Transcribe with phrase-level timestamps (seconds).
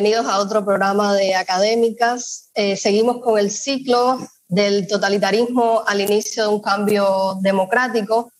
[0.00, 2.48] bienvenidos a otro programa de académicas.
[2.54, 4.18] Eh, seguimos con el ciclo
[4.48, 8.32] del totalitarismo al inicio de un cambio democrático.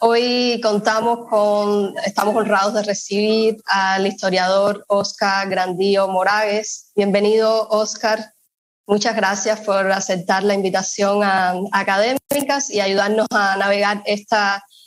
[0.00, 6.90] Hoy contamos con, estamos honrados de recibir al historiador Oscar Grandío Moragues.
[6.96, 8.32] Bienvenido, Oscar.
[8.84, 14.36] Muchas gracias por aceptar la invitación a, académicas y ayudarnos a navegar este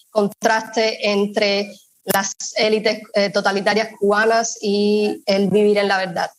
[0.10, 1.72] contraste entre
[2.06, 6.30] las élites eh, totalitarias cubanas y el vivir en la verdad.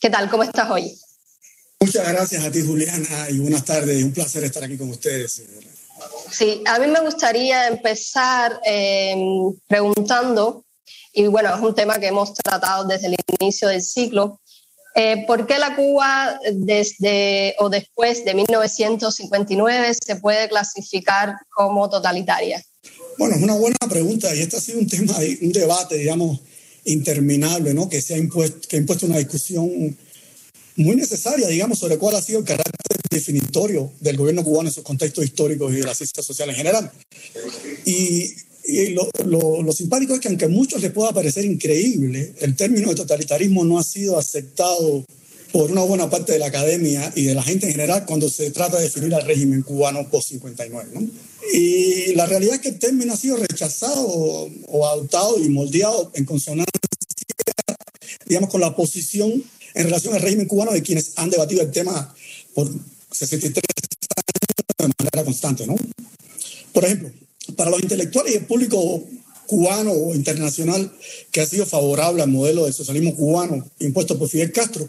[0.00, 0.28] ¿Qué tal?
[0.28, 0.98] ¿Cómo estás hoy?
[1.80, 4.02] Muchas gracias a ti, Juliana, y buenas tardes.
[4.02, 5.42] Un placer estar aquí con ustedes.
[6.30, 10.64] Sí, a mí me gustaría empezar em, preguntando,
[11.12, 14.40] y bueno, es un tema que hemos tratado desde el inicio del ciclo,
[14.96, 22.62] eh, ¿por qué la Cuba desde o después de 1959 se puede clasificar como totalitaria?
[23.18, 26.40] Bueno, es una buena pregunta y este ha sido un tema, un debate, digamos,
[26.84, 27.88] interminable, ¿no?
[27.88, 29.96] Que se ha impuesto, que ha impuesto una discusión
[30.76, 32.74] muy necesaria, digamos, sobre cuál ha sido el carácter
[33.10, 36.90] definitorio del gobierno cubano en sus contextos históricos y de la ciencia social en general.
[37.84, 38.34] Y,
[38.94, 39.10] lo,
[39.62, 43.62] lo, simpático es que aunque a muchos les pueda parecer increíble, el término de totalitarismo
[43.62, 45.04] no ha sido aceptado
[45.52, 48.50] por una buena parte de la academia y de la gente en general cuando se
[48.50, 50.86] trata de definir al régimen cubano post-59.
[50.94, 51.08] ¿no?
[51.56, 56.24] Y la realidad es que el término ha sido rechazado o, adoptado y moldeado en
[56.24, 56.80] consonancia,
[58.26, 59.30] digamos, con la posición
[59.74, 62.12] en relación al régimen cubano de quienes han debatido el tema
[62.54, 62.68] por
[63.12, 63.62] 63
[64.82, 65.76] años de manera constante, ¿no?
[66.72, 67.12] Por ejemplo,
[67.54, 69.04] para los intelectuales y el público
[69.46, 70.92] cubano o internacional
[71.30, 74.88] que ha sido favorable al modelo del socialismo cubano impuesto por Fidel Castro,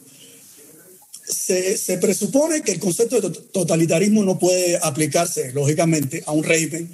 [1.27, 6.89] se, presupone que el concepto de totalitarismo no puede aplicarse, lógicamente, a un régimen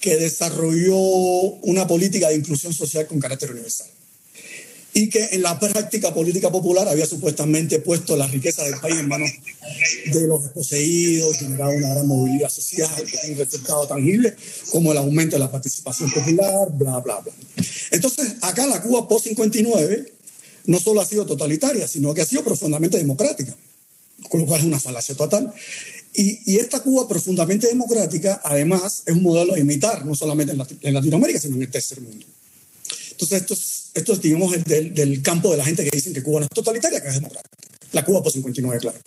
[0.00, 3.88] que desarrolló una política de inclusión social con carácter universal
[4.96, 9.08] y que en la práctica política popular había supuestamente puesto la riqueza del país en
[9.08, 9.28] manos
[10.06, 12.88] de los desposeídos, generado una gran movilidad social,
[13.28, 14.36] un resultado tangible
[14.70, 17.32] como el aumento de la participación popular, bla, bla, bla.
[17.90, 20.10] Entonces, acá la Cuba post-59
[20.66, 23.54] no solo ha sido totalitaria, sino que ha sido profundamente democrática,
[24.28, 25.52] con lo cual es una falacia total.
[26.14, 31.40] Y, esta Cuba profundamente democrática, además, es un modelo a imitar, no solamente en, Latinoamérica,
[31.40, 32.24] sino en el tercer mundo.
[33.10, 36.22] Entonces, esto es, esto es digamos, del, del, campo de la gente que dicen que
[36.22, 37.56] Cuba no es totalitaria, que es democrática.
[37.92, 38.98] La Cuba por 59, claro.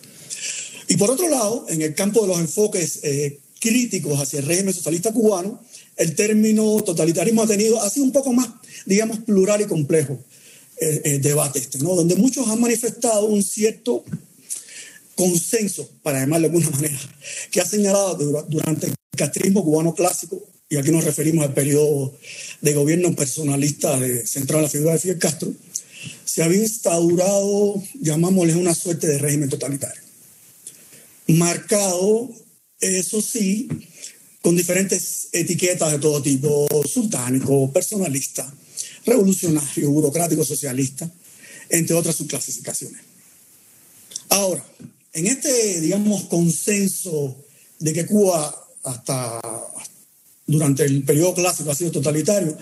[0.88, 4.74] Y por otro lado, en el campo de los enfoques eh, críticos hacia el régimen
[4.74, 5.62] socialista cubano,
[5.96, 8.48] el término totalitarismo ha tenido, ha sido un poco más,
[8.86, 10.18] digamos, plural y complejo
[10.80, 11.94] el, eh, debate este, ¿no?
[11.94, 14.04] donde muchos han manifestado un cierto
[15.14, 16.98] consenso, para llamarlo de alguna manera,
[17.50, 22.14] que ha señalado durante el castrismo cubano clásico, y aquí nos referimos al periodo
[22.60, 25.52] de gobierno personalista de, centrado en la figura de Fidel Castro,
[26.24, 30.00] se había instaurado, llamámosle, una suerte de régimen totalitario,
[31.26, 32.30] marcado,
[32.80, 33.68] eso sí,
[34.40, 38.50] con diferentes etiquetas de todo tipo, sultánico, personalista,
[39.08, 41.10] revolucionario, burocrático, socialista,
[41.68, 43.00] entre otras subclasificaciones.
[44.28, 44.64] Ahora,
[45.12, 47.36] en este, digamos, consenso
[47.78, 49.40] de que Cuba hasta
[50.46, 52.56] durante el periodo clásico ha sido totalitario,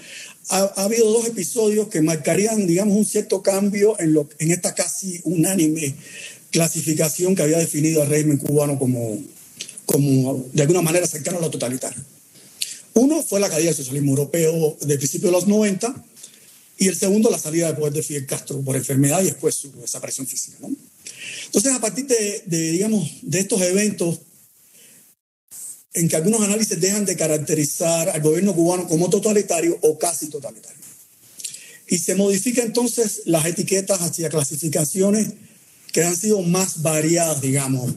[0.48, 5.20] ha, habido dos episodios que marcarían, digamos, un cierto cambio en, lo, en esta casi
[5.24, 5.94] unánime
[6.50, 9.18] clasificación que había definido al régimen cubano como,
[9.84, 12.02] como de alguna manera cercano a lo totalitario.
[12.94, 15.94] Uno fue la caída del socialismo europeo de principios de los 90,
[16.78, 19.72] y el segundo, la salida del poder de Fidel Castro por enfermedad y después su
[19.72, 20.58] desaparición física.
[20.60, 20.68] ¿no?
[21.46, 24.18] Entonces, a partir de, digamos, de estos eventos
[25.94, 30.76] en que algunos análisis dejan de caracterizar al gobierno cubano como totalitario o casi totalitario.
[31.88, 35.28] Y se modifican entonces las etiquetas hacia clasificaciones
[35.92, 37.94] que han sido más variadas, digamos,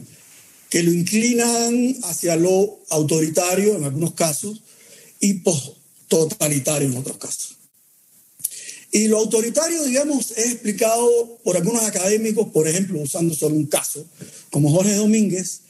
[0.70, 4.62] que lo inclinan hacia lo autoritario en algunos casos
[5.18, 7.59] y post-totalitario en otros casos.
[8.92, 14.04] Y lo autoritario, digamos, es explicado por algunos académicos, por ejemplo, usando solo un caso,
[14.50, 15.60] como Jorge Domínguez,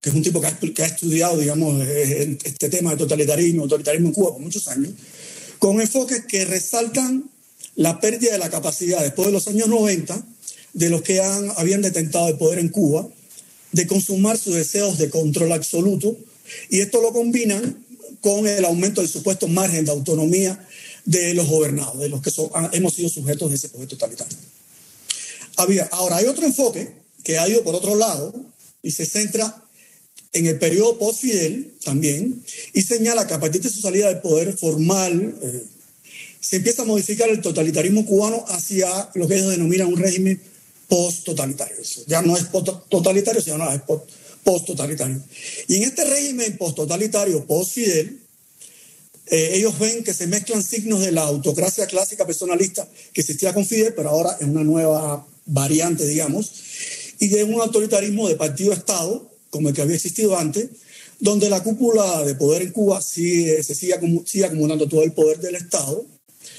[0.00, 4.14] que es un tipo que ha, estudiado, digamos, eh, este tema de totalitarismo, autoritarismo en
[4.14, 4.92] Cuba por muchos años,
[5.58, 7.30] con enfoques que resaltan
[7.76, 10.24] la pérdida de la capacidad después de los años 90
[10.72, 13.08] de los que han, habían detentado el poder en Cuba
[13.72, 16.16] de consumar sus deseos de control absoluto
[16.68, 17.84] y esto lo combinan
[18.20, 20.66] con el aumento del supuesto margen de autonomía
[21.04, 22.30] de los gobernados, de los que
[22.72, 24.36] hemos sido sujetos de ese poder totalitario.
[25.56, 28.32] Había, ahora, hay otro enfoque que ha ido por otro lado
[28.82, 29.62] y se centra
[30.32, 34.56] en el periodo post-Fidel también y señala que a partir de su salida del poder
[34.56, 35.62] formal eh,
[36.40, 40.40] se empieza a modificar el totalitarismo cubano hacia lo que ellos denominan un régimen
[40.88, 41.76] post-totalitario.
[42.06, 42.46] Ya no es
[42.88, 43.80] totalitario, sino es
[44.42, 45.22] post-totalitario.
[45.68, 48.21] Y en este régimen post-totalitario, post-Fidel,
[49.26, 53.64] eh, ellos ven que se mezclan signos de la autocracia clásica personalista que existía con
[53.64, 56.52] Fidel, pero ahora en una nueva variante, digamos,
[57.18, 60.68] y de un autoritarismo de partido-estado, como el que había existido antes,
[61.20, 65.38] donde la cúpula de poder en Cuba sigue, se sigue, sigue acumulando todo el poder
[65.38, 66.04] del Estado,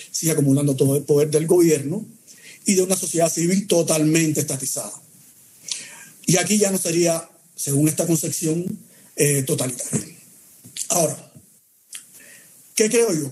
[0.09, 2.05] sigue acumulando todo el poder del gobierno
[2.65, 4.93] y de una sociedad civil totalmente estatizada.
[6.25, 8.79] Y aquí ya no sería, según esta concepción,
[9.17, 10.15] eh, totalitaria.
[10.89, 11.32] Ahora,
[12.75, 13.31] ¿qué creo yo?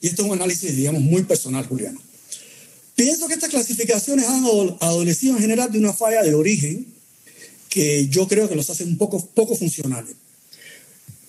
[0.00, 2.00] Y esto es un análisis, digamos, muy personal, Juliano.
[2.94, 4.44] Pienso que estas clasificaciones han
[4.80, 6.86] adolecido en general de una falla de origen
[7.68, 10.14] que yo creo que los hace un poco, poco funcionales.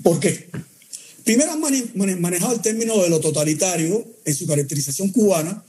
[0.02, 0.50] ¿Por qué?
[1.24, 1.62] Primero han
[2.20, 5.64] manejado el término de lo totalitario en su caracterización cubana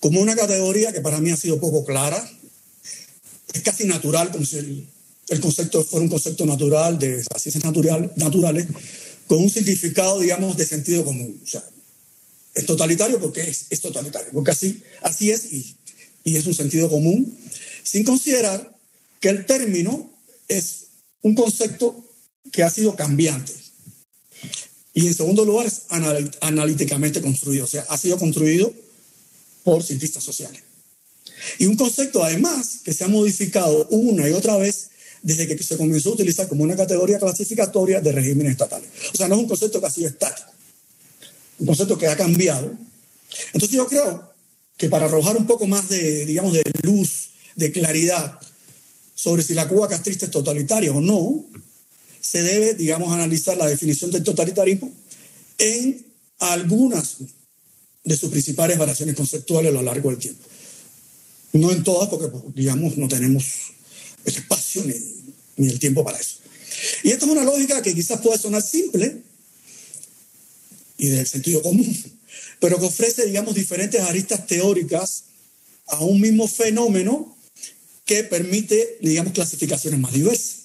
[0.00, 2.30] como una categoría que para mí ha sido poco clara.
[3.52, 4.86] Es casi natural, como si
[5.28, 8.66] el, concepto fuera un concepto natural de las ciencias natural, naturales,
[9.26, 11.40] con un significado, digamos, de sentido común.
[11.42, 11.64] O sea,
[12.54, 15.76] es totalitario porque es, es totalitario, porque así, así es y,
[16.24, 17.36] y es un sentido común,
[17.82, 18.76] sin considerar
[19.20, 20.10] que el término
[20.48, 20.86] es
[21.22, 22.04] un concepto
[22.52, 23.52] que ha sido cambiante.
[24.94, 25.82] Y en segundo lugar, es
[26.40, 28.72] analíticamente construido, o sea, ha sido construido
[29.62, 30.62] por cientistas sociales.
[31.58, 34.88] Y un concepto, además, que se ha modificado una y otra vez
[35.26, 38.88] desde que se comenzó a utilizar como una categoría clasificatoria de regímenes estatales.
[39.12, 40.48] O sea, no es un concepto que ha sido estático,
[41.58, 42.72] un concepto que ha cambiado.
[43.46, 44.32] Entonces yo creo
[44.76, 48.38] que para arrojar un poco más de, digamos, de luz, de claridad
[49.16, 51.44] sobre si la Cuba castrista es totalitaria o no,
[52.20, 54.92] se debe, digamos, analizar la definición del totalitarismo
[55.58, 56.06] en
[56.38, 57.16] algunas
[58.04, 60.44] de sus principales variaciones conceptuales a lo largo del tiempo.
[61.54, 63.72] No en todas, porque, digamos, no tenemos
[64.24, 65.15] espacio ni,
[65.56, 66.36] ni el tiempo para eso.
[67.02, 69.22] Y esta es una lógica que quizás puede sonar simple
[70.98, 71.96] y del sentido común,
[72.60, 75.24] pero que ofrece, digamos, diferentes aristas teóricas
[75.86, 77.36] a un mismo fenómeno
[78.04, 80.56] que permite, digamos, clasificaciones más diversas,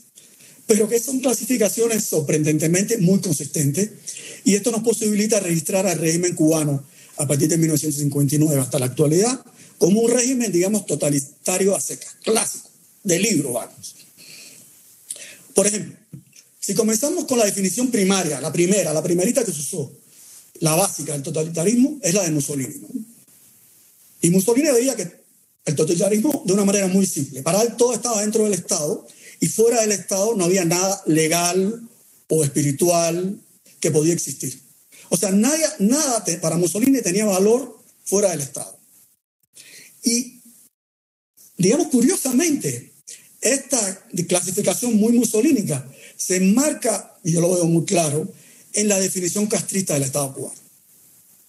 [0.68, 3.90] pero que son clasificaciones sorprendentemente muy consistentes
[4.46, 6.84] y esto nos posibilita registrar al régimen cubano
[7.18, 9.44] a partir de 1959 hasta la actualidad
[9.78, 12.70] como un régimen, digamos, totalitario a seca, clásico,
[13.04, 13.96] de libro, vamos.
[15.54, 15.96] Por ejemplo,
[16.60, 19.92] si comenzamos con la definición primaria, la primera, la primerita que se usó,
[20.60, 22.82] la básica del totalitarismo, es la de Mussolini.
[24.22, 25.22] Y Mussolini veía que
[25.66, 27.42] el totalitarismo de una manera muy simple.
[27.42, 29.08] Para él todo estaba dentro del Estado
[29.40, 31.82] y fuera del Estado no había nada legal
[32.28, 33.40] o espiritual
[33.80, 34.62] que podía existir.
[35.10, 38.78] O sea, nada, nada para Mussolini tenía valor fuera del Estado.
[40.04, 40.42] Y,
[41.58, 42.91] digamos, curiosamente,
[43.42, 48.32] esta clasificación muy musolínica se enmarca, y yo lo veo muy claro,
[48.74, 50.62] en la definición castrista del Estado cubano.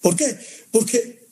[0.01, 0.37] ¿Por qué?
[0.71, 1.23] Porque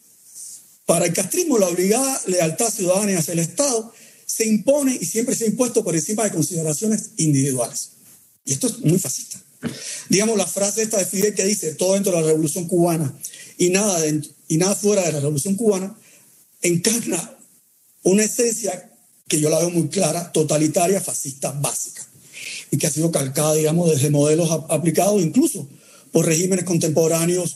[0.86, 3.94] para el castrismo, la obligada lealtad ciudadana hacia el Estado
[4.25, 7.89] se impone y siempre se ha impuesto por encima de consideraciones individuales.
[8.46, 9.41] Y esto es muy fascista.
[10.10, 13.13] Digamos la frase esta de Fidel que dice todo dentro de la revolución cubana
[13.58, 14.00] y nada,
[14.48, 15.96] y nada fuera de la revolución cubana,
[16.62, 17.38] encarna
[18.03, 18.90] una esencia
[19.31, 22.05] que yo la veo muy clara, totalitaria, fascista, básica,
[22.69, 25.69] y que ha sido calcada, digamos, desde modelos aplicados incluso
[26.11, 27.55] por regímenes contemporáneos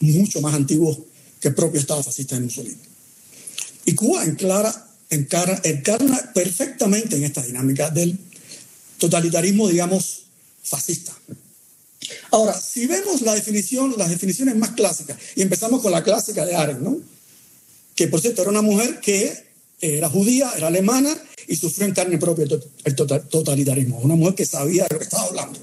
[0.00, 0.98] mucho más antiguos
[1.38, 2.80] que el propio Estado fascista de Mussolini.
[3.84, 4.74] Y Cuba encarna,
[5.62, 8.18] encarna perfectamente en esta dinámica del
[8.98, 10.22] totalitarismo, digamos,
[10.64, 11.12] fascista.
[12.32, 16.56] Ahora, si vemos la definición, las definiciones más clásicas, y empezamos con la clásica de
[16.56, 16.98] Arendt, ¿no?
[17.94, 21.16] que por cierto era una mujer que era judía, era alemana
[21.46, 22.46] y sufrió en carne propia
[22.84, 25.58] el totalitarismo, una mujer que sabía de lo que estaba hablando.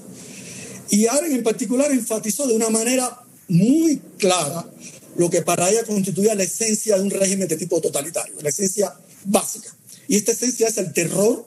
[0.90, 4.70] Y Arendt en particular enfatizó de una manera muy clara
[5.16, 8.94] lo que para ella constituía la esencia de un régimen de tipo totalitario, la esencia
[9.24, 9.74] básica.
[10.08, 11.46] Y esta esencia es el terror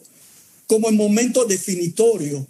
[0.68, 2.46] como el momento definitorio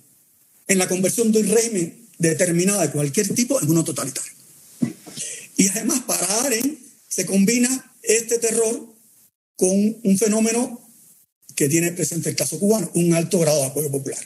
[0.68, 4.32] en la conversión de un régimen determinado de cualquier tipo en uno totalitario.
[5.58, 8.95] Y además para Aren se combina este terror
[9.56, 10.82] con un fenómeno
[11.56, 14.20] que tiene presente el caso cubano, un alto grado de apoyo popular.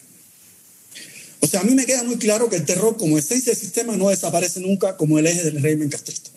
[1.42, 3.96] O sea, a mí me queda muy claro que el terror como esencia del sistema
[3.96, 6.32] no desaparece nunca como el eje del régimen castrista.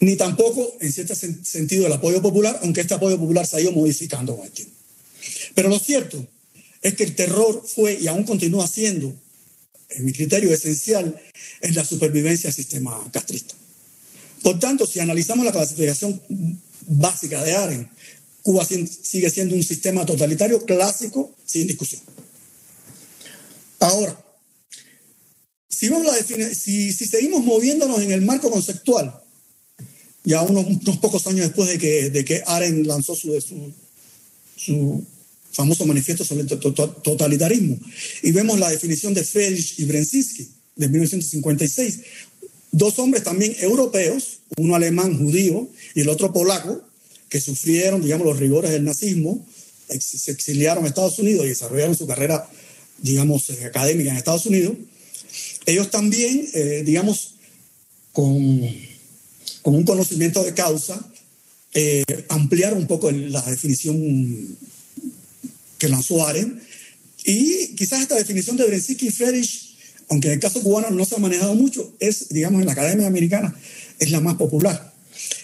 [0.00, 3.72] Ni tampoco, en cierto sentido, el apoyo popular, aunque este apoyo popular se ha ido
[3.72, 4.74] modificando con el tiempo.
[5.54, 6.26] Pero lo cierto
[6.82, 9.14] es que el terror fue y aún continúa siendo,
[9.90, 11.18] en mi criterio esencial,
[11.60, 13.54] en la supervivencia del sistema castrista.
[14.42, 16.20] Por tanto, si analizamos la clasificación
[16.86, 17.90] básica de Aren,
[18.42, 22.00] Cuba sigue siendo un sistema totalitario clásico sin discusión.
[23.80, 24.16] Ahora,
[25.68, 29.20] si, seguimos moviéndonos en el marco conceptual,
[30.24, 30.66] ya unos,
[30.98, 35.04] pocos años después de que, de Aren lanzó su,
[35.52, 37.78] famoso manifiesto sobre el totalitarismo,
[38.22, 42.00] y vemos la definición de Friedrich y Brzezinski de 1956,
[42.72, 46.82] dos hombres también europeos, uno alemán judío y el otro polaco,
[47.28, 49.44] que sufrieron, digamos, los rigores del nazismo,
[49.88, 52.48] se exiliaron a Estados Unidos y desarrollaron su carrera
[52.98, 54.74] digamos, eh, académica en Estados Unidos,
[55.66, 57.34] ellos también, eh, digamos,
[58.12, 58.60] con,
[59.62, 61.04] con, un conocimiento de causa,
[61.74, 64.56] eh, ampliaron un poco la definición
[65.78, 66.62] que lanzó Aren.
[67.24, 69.65] Y quizás esta definición de Brzezinski y Friedrich,
[70.08, 73.06] aunque en el caso cubano no se ha manejado mucho, es, digamos, en la academia
[73.06, 73.54] americana,
[73.98, 74.92] es la más popular.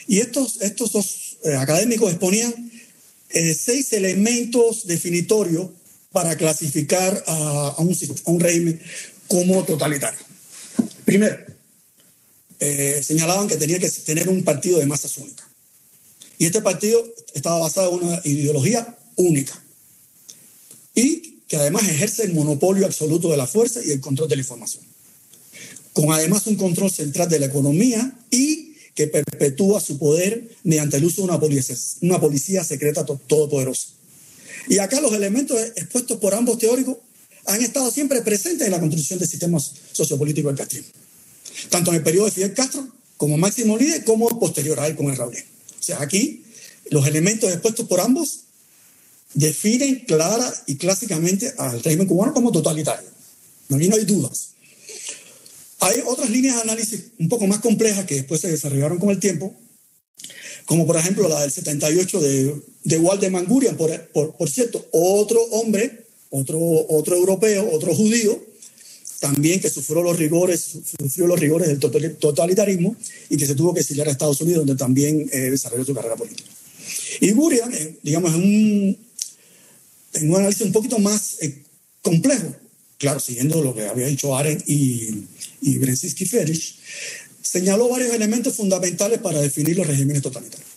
[0.07, 2.71] Y estos, estos dos académicos exponían
[3.57, 5.71] seis elementos definitorios
[6.13, 8.81] para clasificar a, un, régimen
[9.27, 10.21] como totalitario.
[11.05, 11.39] Primero,
[12.61, 15.49] eh, señalaban que tenía que tener un partido de masas única.
[16.39, 17.03] Y este partido
[17.35, 19.61] estaba basado en una ideología única.
[20.95, 24.41] Y que además ejerce el monopolio absoluto de la fuerza y el control de la
[24.41, 24.83] información.
[25.93, 31.05] Con además un control central de la economía y que perpetúa su poder mediante el
[31.05, 33.89] uso de una policía, una policía secreta todopoderosa.
[34.67, 36.97] Y acá los elementos expuestos por ambos teóricos
[37.45, 39.61] han estado siempre presentes en la construcción del sistema
[39.93, 40.89] sociopolítico del castrismo,
[41.69, 45.11] tanto en el periodo de Fidel Castro como máximo líder, como posterior a él con
[45.11, 45.37] el Raúl.
[45.37, 46.45] O sea, aquí
[46.89, 48.42] los elementos expuestos por ambos
[49.35, 53.09] definen clara y clásicamente al régimen cubano como totalitario.
[53.69, 54.51] No, no hay dudas.
[55.81, 59.19] Hay otras líneas de análisis un poco más complejas que después se desarrollaron con el
[59.19, 59.53] tiempo,
[60.65, 66.07] como por ejemplo la del 78 de, de Waldemar Gurian, por, por, cierto, otro hombre,
[66.31, 68.41] otro, otro europeo, otro judío,
[69.19, 70.61] también que sufrió los rigores,
[71.01, 72.95] sufrió los rigores del totalitarismo
[73.29, 76.17] y que se tuvo que exiliar a Estados Unidos, donde también eh, desarrolló su carrera
[76.17, 76.51] política.
[77.21, 78.99] Y Gurian, eh, digamos, en un,
[80.15, 81.63] en un análisis un poquito más eh,
[82.03, 82.55] complejo,
[82.99, 85.27] claro, siguiendo lo que había dicho Arendt y,
[85.61, 86.77] y Brzezinski Friedrich,
[87.43, 90.73] señaló varios elementos fundamentales para definir los regímenes totalitarios.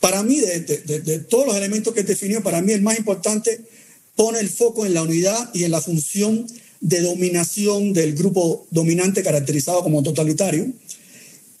[0.00, 3.60] Para mí, de, todos los elementos que definió, para mí el más importante
[4.14, 6.46] pone el foco en la unidad y en la función
[6.80, 10.72] de dominación del grupo dominante caracterizado como totalitario,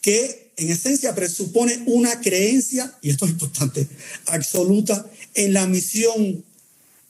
[0.00, 3.86] que en esencia presupone una creencia, y esto es importante,
[4.26, 6.44] absoluta en la misión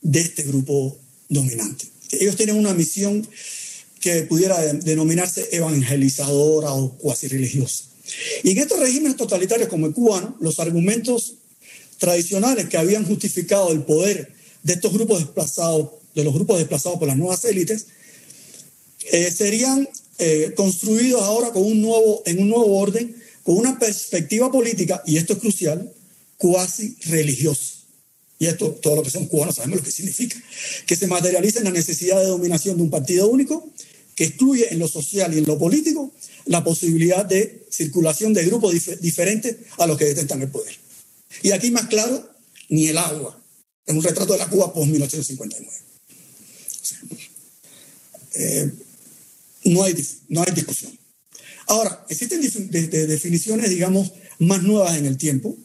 [0.03, 0.97] de este grupo
[1.29, 1.87] dominante.
[2.11, 3.27] Ellos tienen una misión
[4.01, 7.85] que pudiera denominarse evangelizadora o cuasi religiosa.
[8.43, 11.35] Y en estos regímenes totalitarios como el cubano, los argumentos
[11.99, 17.09] tradicionales que habían justificado el poder de estos grupos desplazados, de los grupos desplazados por
[17.09, 17.87] las nuevas élites,
[19.13, 19.89] eh, serían
[20.19, 25.17] eh, construidos ahora con un nuevo, en un nuevo orden, con una perspectiva política, y
[25.17, 25.93] esto es crucial,
[26.37, 27.78] cuasi religiosa.
[28.39, 30.41] Y esto, todo lo que son cubanos sabemos lo que significa,
[30.87, 33.69] que se materializa en la necesidad de dominación de un partido único
[34.15, 36.13] que excluye en lo social y en lo político
[36.47, 40.75] la posibilidad de circulación de grupos diferentes a los que detentan el poder.
[41.43, 42.29] Y aquí más claro,
[42.69, 43.41] ni el agua.
[43.87, 45.69] Es un retrato de la Cuba post-1859.
[48.35, 48.71] Eh,
[49.65, 50.99] no, hay, no hay discusión.
[51.67, 55.57] Ahora, existen definiciones, digamos, más nuevas en el tiempo,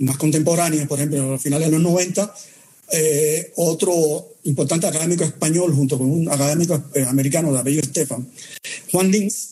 [0.00, 2.34] más contemporáneas, por ejemplo, a finales de los 90,
[2.92, 8.26] eh, otro importante académico español, junto con un académico eh, americano de apellido Stefan,
[8.90, 9.50] Juan Linz,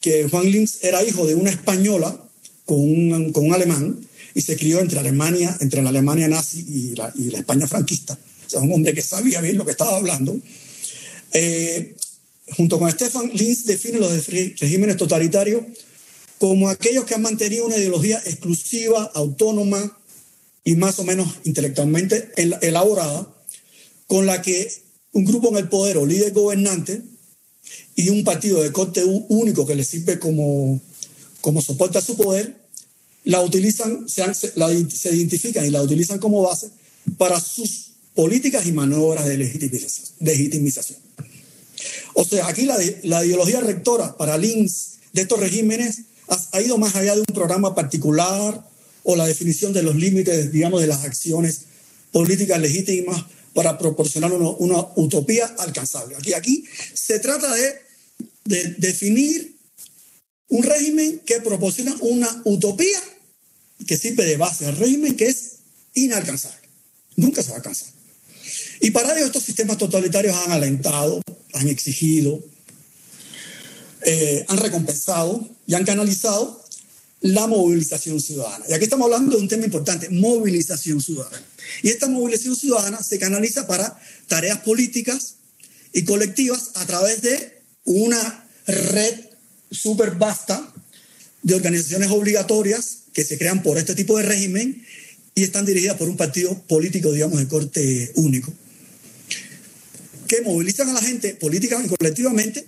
[0.00, 2.16] que Juan Linz era hijo de una española
[2.64, 3.98] con un, con un alemán
[4.34, 8.18] y se crió entre Alemania, entre la Alemania nazi y la, y la España franquista.
[8.46, 10.38] O sea, un hombre que sabía bien lo que estaba hablando.
[11.32, 11.94] Eh,
[12.56, 15.62] junto con Stefan, Linz define los regímenes totalitarios
[16.42, 19.96] como aquellos que han mantenido una ideología exclusiva, autónoma,
[20.64, 22.32] y más o menos intelectualmente
[22.62, 23.32] elaborada,
[24.08, 24.68] con la que
[25.12, 27.00] un grupo en el poder o líder gobernante
[27.94, 30.80] y un partido de corte único que le sirve como,
[31.40, 32.56] como soporte a su poder,
[33.22, 34.24] la utilizan, se,
[34.56, 36.70] la, se identifican y la utilizan como base
[37.18, 40.08] para sus políticas y maniobras de legitimización.
[40.18, 40.98] legitimización.
[42.14, 46.06] O sea, aquí la, la ideología rectora para links de estos regímenes
[46.52, 48.66] ha, ido más allá de un programa particular
[49.02, 51.62] o la definición de los límites, digamos, de las acciones
[52.12, 53.24] políticas legítimas
[53.54, 56.16] para proporcionar una, utopía alcanzable.
[56.16, 57.74] Aquí, aquí se trata de,
[58.44, 59.56] de definir
[60.48, 63.00] un régimen que proporciona una utopía
[63.86, 65.56] que sirve de base al régimen que es
[65.94, 66.68] inalcanzable.
[67.16, 67.88] Nunca se va a alcanzar.
[68.80, 71.22] Y para ello estos sistemas totalitarios han alentado,
[71.54, 72.42] han exigido,
[74.04, 76.62] eh, han recompensado y han canalizado
[77.22, 78.64] la movilización ciudadana.
[78.68, 81.42] Y aquí estamos hablando de un tema importante, movilización ciudadana.
[81.82, 85.36] Y esta movilización ciudadana se canaliza para tareas políticas
[85.92, 89.14] y colectivas a través de una red
[89.70, 90.72] súper vasta
[91.42, 94.84] de organizaciones obligatorias que se crean por este tipo de régimen
[95.34, 98.52] y están dirigidas por un partido político, digamos, de corte único,
[100.26, 102.66] que movilizan a la gente políticamente y colectivamente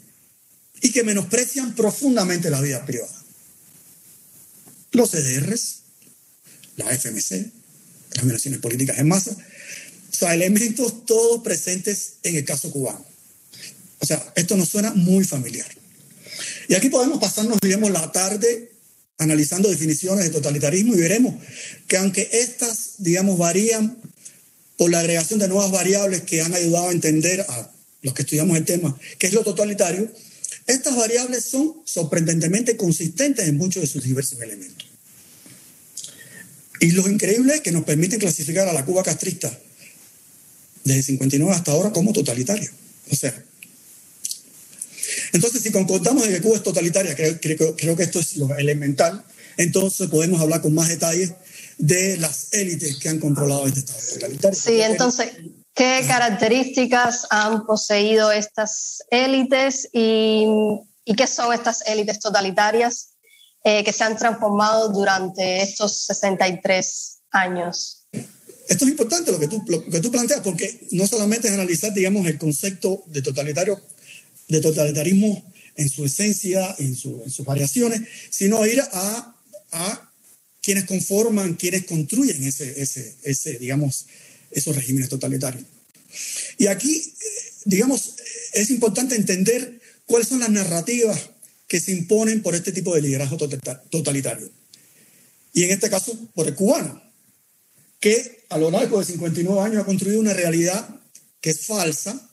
[0.95, 3.13] que menosprecian profundamente la vida privada.
[4.93, 5.81] Los CDRs,
[6.77, 7.51] la FMC,
[8.13, 13.05] las organizaciones políticas en masa, o sea, elementos todos presentes en el caso cubano.
[13.99, 15.67] O sea, esto nos suena muy familiar.
[16.69, 18.71] Y aquí podemos pasarnos, digamos, la tarde
[19.19, 21.35] analizando definiciones de totalitarismo y veremos
[21.89, 23.99] que aunque estas, digamos, varían
[24.77, 27.71] por la agregación de nuevas variables que han ayudado a entender a
[28.03, 30.09] los que estudiamos el tema qué es lo totalitario,
[30.67, 34.89] estas variables son sorprendentemente consistentes en muchos de sus diversos elementos.
[36.81, 39.57] Y lo increíble es que nos permiten clasificar a la Cuba castrista
[40.85, 42.71] desde 59 hasta ahora como totalitaria.
[43.11, 43.35] O sea,
[45.33, 49.25] entonces, si concordamos de que Cuba es totalitaria, creo, creo, que esto es lo elemental,
[49.57, 51.33] entonces podemos hablar con más detalles
[51.79, 54.59] de las élites que han controlado este Estado totalitario.
[54.59, 55.29] Sí, entonces,
[55.75, 60.47] ¿qué características han poseído estas élites y,
[61.05, 63.11] y qué son estas élites totalitarias
[63.65, 68.07] eh, que se han transformado durante estos 63 años?
[68.69, 71.93] Esto es importante lo que, tú, lo que tú planteas, porque no solamente es analizar,
[71.93, 73.81] digamos, el concepto de totalitario
[74.49, 75.43] de totalitarismo
[75.77, 79.37] en su esencia, en, sus variaciones, sino ir a,
[79.73, 80.11] a,
[80.61, 84.07] quienes conforman, quienes construyen ese, ese, ese, digamos,
[84.55, 85.65] esos regímenes totalitarios.
[86.59, 87.13] Y aquí,
[87.65, 88.15] digamos,
[88.53, 91.31] es importante entender cuáles son las narrativas
[91.67, 93.37] que se imponen por este tipo de liderazgo
[93.91, 94.51] totalitario.
[95.53, 97.03] Y en este caso, por el cubano,
[98.01, 100.89] que a lo largo de 59 años ha construido una realidad
[101.41, 102.31] que es falsa,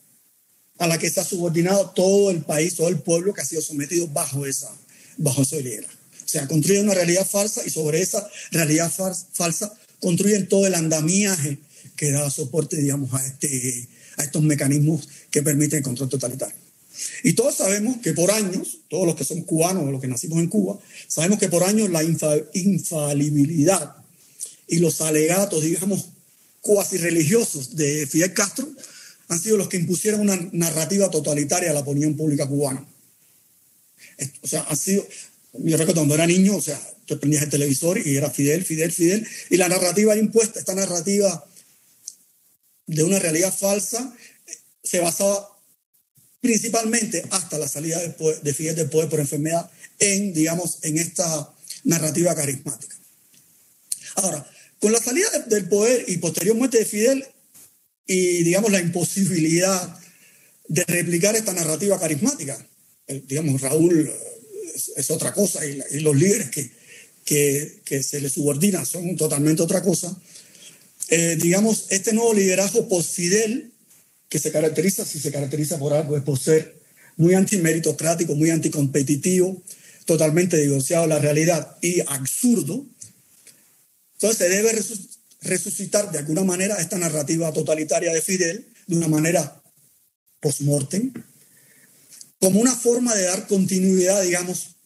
[0.78, 4.08] a la que está subordinado todo el país, todo el pueblo que ha sido sometido
[4.08, 4.70] bajo esa,
[5.16, 5.86] bajo esa hilera.
[6.24, 8.92] O sea, construyen una realidad falsa y sobre esa realidad
[9.32, 11.58] falsa construyen todo el andamiaje
[12.02, 13.86] que da soporte, digamos, a, este,
[14.16, 16.56] a estos mecanismos que permiten el control totalitario.
[17.22, 20.40] Y todos sabemos que por años, todos los que son cubanos o los que nacimos
[20.40, 23.94] en Cuba, sabemos que por años la infalibilidad
[24.66, 26.08] y los alegatos, digamos,
[26.60, 28.68] cuasi religiosos de Fidel Castro
[29.28, 32.84] han sido los que impusieron una narrativa totalitaria a la opinión pública cubana.
[34.40, 35.06] O sea, han sido,
[35.52, 38.90] yo recuerdo cuando era niño, o sea, tú prendías el televisor y era Fidel, Fidel,
[38.90, 41.46] Fidel, y la narrativa impuesta, esta narrativa
[42.86, 44.14] de una realidad falsa,
[44.82, 45.48] se basaba
[46.40, 52.34] principalmente hasta la salida de Fidel del poder por enfermedad en, digamos, en esta narrativa
[52.34, 52.96] carismática.
[54.16, 57.24] Ahora, con la salida del poder y posterior muerte de Fidel,
[58.06, 59.96] y, digamos, la imposibilidad
[60.68, 62.66] de replicar esta narrativa carismática.
[63.26, 64.12] digamos, Raúl
[64.96, 66.70] es, otra cosa y, los líderes que,
[67.24, 70.16] que, que, se le subordinan son totalmente otra cosa.
[71.14, 73.70] Eh, digamos, este nuevo liderazgo post-Fidel,
[74.30, 76.80] que se caracteriza, si se caracteriza por algo, es por ser
[77.18, 79.62] muy antimeritocrático, muy anticompetitivo,
[80.06, 82.86] totalmente divorciado de la realidad y absurdo.
[84.14, 84.72] Entonces se debe
[85.42, 89.62] resucitar de alguna manera esta narrativa totalitaria de Fidel de una manera
[90.40, 91.12] post-mortem,
[92.40, 94.76] como una forma de dar continuidad, digamos,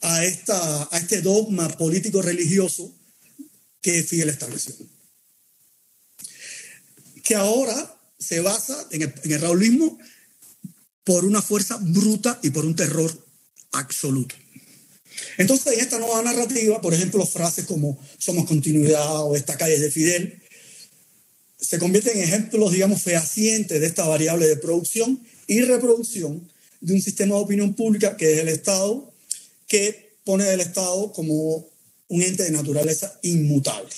[0.00, 2.92] a, esta, a este dogma político-religioso
[3.80, 4.74] que Fidel estableció.
[7.30, 9.96] Que ahora se basa en el, en el raúlismo
[11.04, 13.08] por una fuerza bruta y por un terror
[13.70, 14.34] absoluto.
[15.38, 19.92] Entonces, en esta nueva narrativa, por ejemplo, frases como somos continuidad o esta calle de
[19.92, 20.42] Fidel,
[21.56, 27.00] se convierten en ejemplos, digamos, fehacientes de esta variable de producción y reproducción de un
[27.00, 29.14] sistema de opinión pública que es el Estado,
[29.68, 31.68] que pone al Estado como
[32.08, 33.94] un ente de naturaleza inmutable.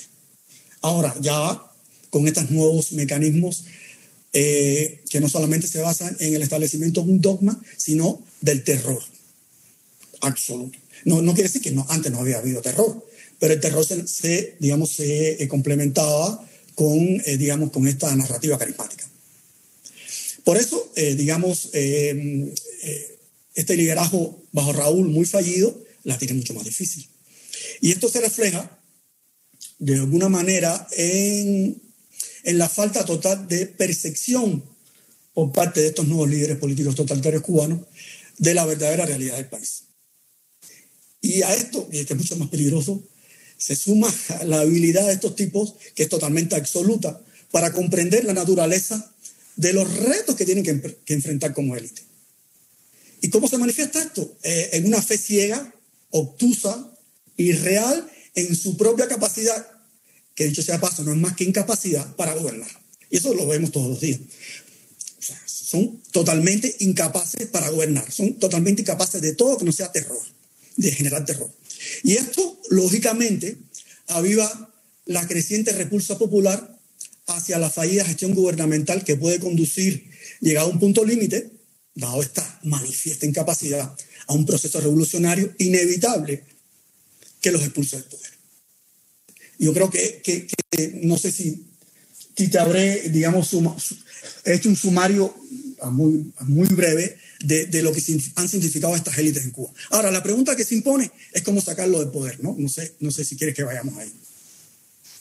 [0.83, 1.72] Ahora, ya
[2.13, 3.65] con estos nuevos mecanismos
[4.35, 9.03] eh, que no solamente se basan en el establecimiento de un dogma, sino del terror
[10.21, 10.79] absoluto.
[11.07, 13.03] No, no quiere decir que antes no había habido terror,
[13.39, 19.09] pero el terror se, digamos, se eh, complementaba con, eh, digamos, con esta narrativa carismática.
[20.45, 27.07] Por eso, digamos, este liderazgo bajo Raúl muy fallido la tiene mucho más difícil.
[27.81, 28.77] Y esto se refleja
[29.79, 31.81] de alguna manera en
[32.45, 34.63] en la falta total de percepción
[35.35, 37.81] por parte de estos nuevos líderes políticos totalitarios cubanos
[38.39, 39.85] de la verdadera realidad del país.
[41.21, 43.03] Y a esto, y este es mucho más peligroso,
[43.57, 44.13] se suma
[44.45, 49.13] la habilidad de estos tipos, que es totalmente absoluta, para comprender la naturaleza
[49.57, 52.03] de los retos que tienen que, enfrentar como élite.
[53.21, 54.37] ¿Y cómo se manifiesta esto?
[54.43, 55.73] Eh, en una fe ciega,
[56.11, 56.91] obtusa,
[57.37, 59.72] irreal en su propia capacidad
[60.35, 62.71] que dicho sea paso, no es más que incapacidad para gobernar.
[63.11, 64.21] Y eso lo vemos todos los días.
[65.57, 70.23] son totalmente incapaces para gobernar, son totalmente incapaces de todo que no sea terror,
[70.77, 71.51] de generar terror.
[72.03, 73.57] Y esto, lógicamente,
[74.09, 74.71] aviva
[75.07, 76.79] la creciente repulsa popular
[77.27, 81.51] hacia la fallida gestión gubernamental que puede conducir, llegado a un punto límite,
[81.95, 83.95] dado esta manifiesta incapacidad,
[84.27, 86.45] a un proceso revolucionario inevitable
[87.41, 88.42] que los expulse del poder.
[89.63, 90.49] Yo creo que, que,
[91.03, 91.65] no sé si,
[92.35, 93.55] te habré, digamos,
[94.45, 95.33] hecho un sumario
[95.85, 98.03] muy, muy breve de, de, lo que
[98.35, 99.71] han significado estas élites en Cuba.
[99.91, 102.57] Ahora, la pregunta que se impone es cómo sacarlo del poder, ¿no?
[102.59, 104.13] No sé, no sé si quieres que vayamos ahí.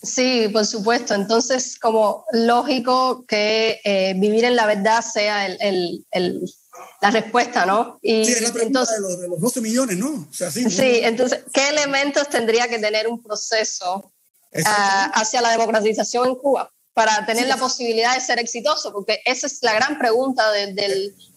[0.01, 1.13] Sí, por supuesto.
[1.13, 6.51] Entonces, como lógico que eh, vivir en la verdad sea el, el, el,
[6.99, 7.99] la respuesta, ¿no?
[8.01, 10.27] Y sí, es la pregunta de, los, de, los, 12 millones, ¿no?
[10.29, 14.11] O sea, sí, sí entonces, ¿qué elementos tendría que tener un proceso
[14.53, 18.91] hacia la democratización en Cuba para tener la posibilidad de ser exitoso?
[18.91, 20.75] Porque esa es la gran pregunta del,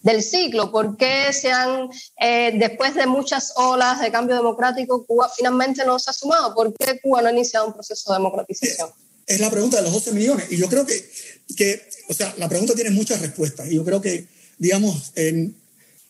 [0.02, 0.70] del, ciclo.
[0.70, 1.88] ¿Por qué se han,
[2.20, 6.54] eh, después de muchas olas de cambio democrático, Cuba finalmente no se ha sumado?
[6.54, 8.90] ¿Por qué Cuba no ha iniciado un proceso de democratización?
[9.26, 10.46] Es, la pregunta de los 12 millones.
[10.50, 11.10] Y yo creo que,
[11.56, 13.70] que, o sea, la pregunta tiene muchas respuestas.
[13.70, 14.26] Y yo creo que,
[14.58, 15.12] digamos,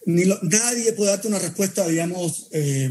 [0.07, 2.90] ni nadie puede darte una respuesta, digamos, eh,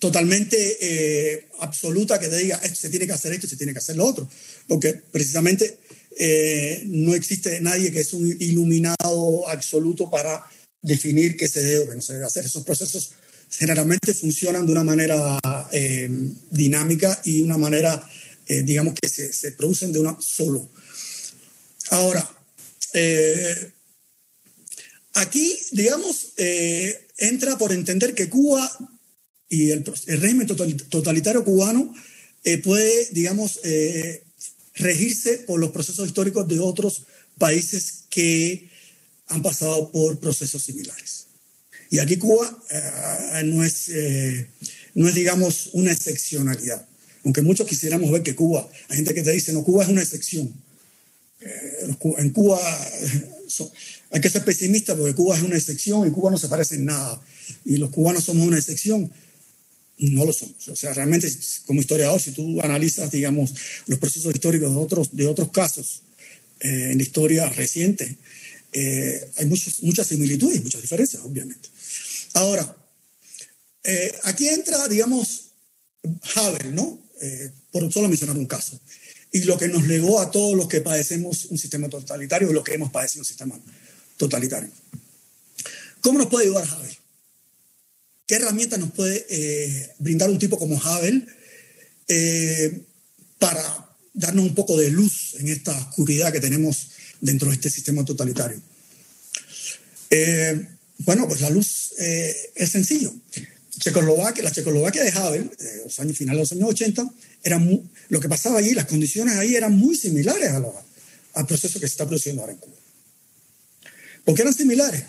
[0.00, 3.78] totalmente eh, absoluta que te diga, esto se tiene que hacer esto, se tiene que
[3.78, 4.28] hacer lo otro.
[4.66, 5.78] Porque precisamente
[6.18, 10.42] eh, no existe nadie que es un iluminado absoluto para
[10.82, 12.46] definir qué se debe o qué no se debe hacer.
[12.46, 13.12] Esos procesos
[13.50, 15.38] generalmente funcionan de una manera
[15.70, 16.08] eh,
[16.50, 18.02] dinámica y una manera,
[18.48, 20.70] digamos, que se, se, producen de una solo.
[21.90, 22.28] Ahora,
[25.14, 26.32] aquí, digamos,
[27.18, 28.70] entra por entender que Cuba
[29.50, 31.92] y el, régimen totalitario cubano
[32.44, 34.22] eh, puede, digamos, eh,
[34.76, 37.02] regirse por los procesos históricos de otros
[37.36, 38.70] países que
[39.26, 41.26] han pasado por procesos similares.
[41.90, 43.90] Y aquí Cuba eh, no, es,
[44.94, 46.86] no es, digamos, una excepcionalidad.
[47.24, 50.00] Aunque muchos quisiéramos ver que Cuba, hay gente que te dice, no, Cuba es una
[50.00, 50.54] excepción.
[52.18, 52.60] en Cuba
[54.12, 56.84] hay que ser pesimista porque Cuba es una excepción y Cuba no se parece en
[56.84, 57.20] nada.
[57.64, 59.10] Y los cubanos somos una excepción
[60.00, 60.68] no lo somos.
[60.68, 61.30] O sea, realmente
[61.66, 63.54] como historiador, si tú analizas, digamos,
[63.86, 66.02] los procesos históricos de otros, de otros casos
[66.60, 68.16] eh, en la historia reciente,
[68.72, 71.68] eh, hay muchas, muchas similitudes y muchas diferencias, obviamente.
[72.34, 72.76] Ahora,
[73.84, 75.46] eh, aquí entra, digamos,
[76.34, 76.98] Haber, ¿no?
[77.70, 78.80] por solo mencionar un caso.
[79.30, 82.72] Y lo que nos legó a todos los que padecemos un sistema totalitario, los que
[82.72, 83.60] hemos padecido un sistema
[84.16, 84.70] totalitario.
[86.00, 86.99] ¿Cómo nos puede ayudar Haber?
[88.30, 91.26] ¿Qué herramientas nos puede eh, brindar un tipo como Havel
[92.06, 92.80] eh,
[93.40, 96.90] para darnos un poco de luz en esta oscuridad que tenemos
[97.20, 98.62] dentro de este sistema totalitario?
[100.10, 100.64] Eh,
[100.98, 103.12] bueno, pues la luz es sencillo.
[103.76, 105.50] Checoslovaquia, la Checoslovaquia de Havel,
[105.84, 107.10] los años finales de los años 80,
[107.42, 107.60] era
[108.10, 110.62] lo que pasaba allí, las condiciones ahí eran muy similares a
[111.34, 112.76] al proceso que se está produciendo ahora en Cuba.
[114.24, 115.02] ¿Por qué eran similares?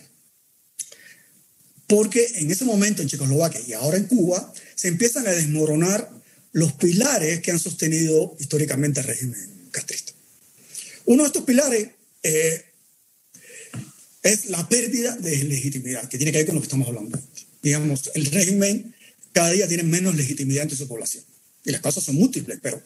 [1.91, 6.09] Porque en ese momento en Checoslovaquia y ahora en Cuba se empiezan a desmoronar
[6.53, 10.13] los pilares que han sostenido históricamente el régimen castrista.
[11.03, 11.89] Uno de estos pilares
[12.23, 12.63] eh,
[14.23, 17.19] es la pérdida de legitimidad, que tiene que ver con lo que estamos hablando.
[17.61, 18.95] Digamos, el régimen
[19.33, 21.25] cada día tiene menos legitimidad entre su población.
[21.65, 22.81] Y las causas son múltiples, pero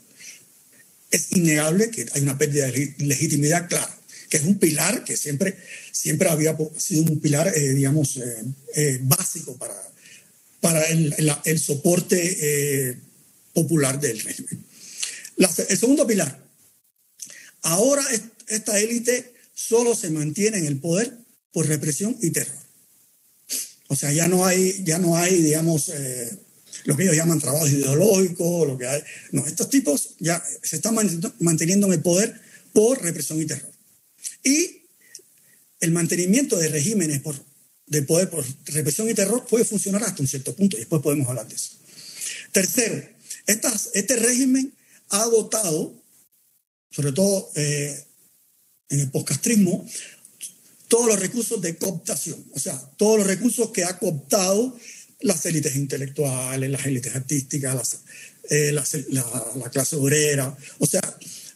[1.11, 3.95] es innegable que hay una pérdida de legitimidad clara
[4.29, 5.57] que es un pilar que siempre,
[5.91, 8.43] siempre había sido un pilar, eh, digamos, eh,
[8.75, 9.75] eh, básico para,
[10.61, 12.97] para el, el soporte
[13.53, 14.65] popular del régimen.
[15.69, 16.43] el segundo pilar,
[17.61, 18.03] ahora
[18.47, 21.17] esta élite solo se mantiene en el poder
[21.51, 22.65] por represión y terror.
[23.87, 26.37] O sea, ya no hay, ya no hay digamos, eh,
[26.85, 29.01] lo que ellos llaman trabajo ideológico, lo que hay.
[29.31, 30.95] No, estos tipos ya se están
[31.39, 32.39] manteniendo en el poder
[32.73, 33.71] por represión y terror.
[34.45, 34.83] Y
[35.81, 37.35] el mantenimiento de regímenes por,
[37.87, 41.27] de poder por represión y terror puede funcionar hasta un cierto punto, y después podemos
[41.27, 41.71] hablar de eso.
[42.51, 43.03] Tercero,
[43.47, 44.73] este régimen
[45.09, 45.93] ha dotado,
[46.91, 48.05] sobre todo eh,
[48.89, 49.85] en el postcastrismo,
[50.87, 54.77] todos los recursos de cooptación, o sea, todos los recursos que ha cooptado
[55.21, 57.99] las élites intelectuales, las élites artísticas,
[58.49, 61.01] eh, la, clase obrera, o sea,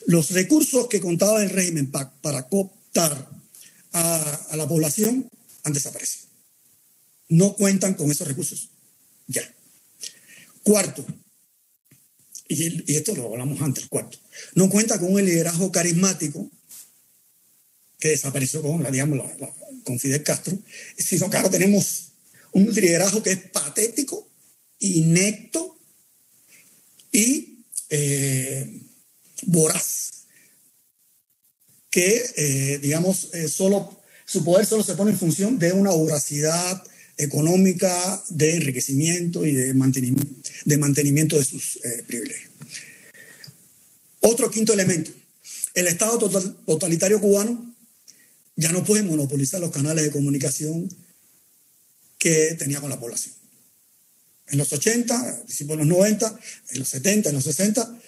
[0.07, 5.29] los recursos que contaba el régimen para cooptar a, la población
[5.63, 6.27] han desaparecido.
[7.29, 8.69] No cuentan con esos recursos.
[9.27, 9.43] Ya.
[10.63, 11.05] Cuarto,
[12.47, 14.17] y, esto lo hablamos antes, cuarto,
[14.55, 16.49] no cuenta con un liderazgo carismático
[17.99, 19.19] que desapareció con, la, digamos,
[19.83, 20.57] con Fidel Castro,
[20.97, 22.09] sino que ahora tenemos
[22.51, 24.27] un liderazgo que es patético,
[24.79, 25.77] inecto
[27.11, 28.81] y eh,
[29.43, 30.18] voraz,
[31.89, 36.83] que, eh, digamos, eh, solo, su poder solo se pone en función de una voracidad
[37.17, 40.33] económica, de enriquecimiento y de mantenimiento
[40.65, 42.51] de, mantenimiento de sus privilegios.
[44.21, 45.11] Otro quinto elemento,
[45.73, 46.17] el Estado
[46.65, 47.75] totalitario cubano
[48.55, 50.89] ya no puede monopolizar los canales de comunicación
[52.17, 53.33] que tenía con la población.
[54.47, 56.39] En los 80, en los 90,
[56.71, 57.99] en los 70, en los 60,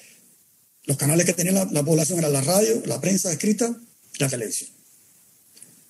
[0.85, 3.75] los canales que tenía la, población eran la radio, la prensa escrita,
[4.19, 4.69] la televisión.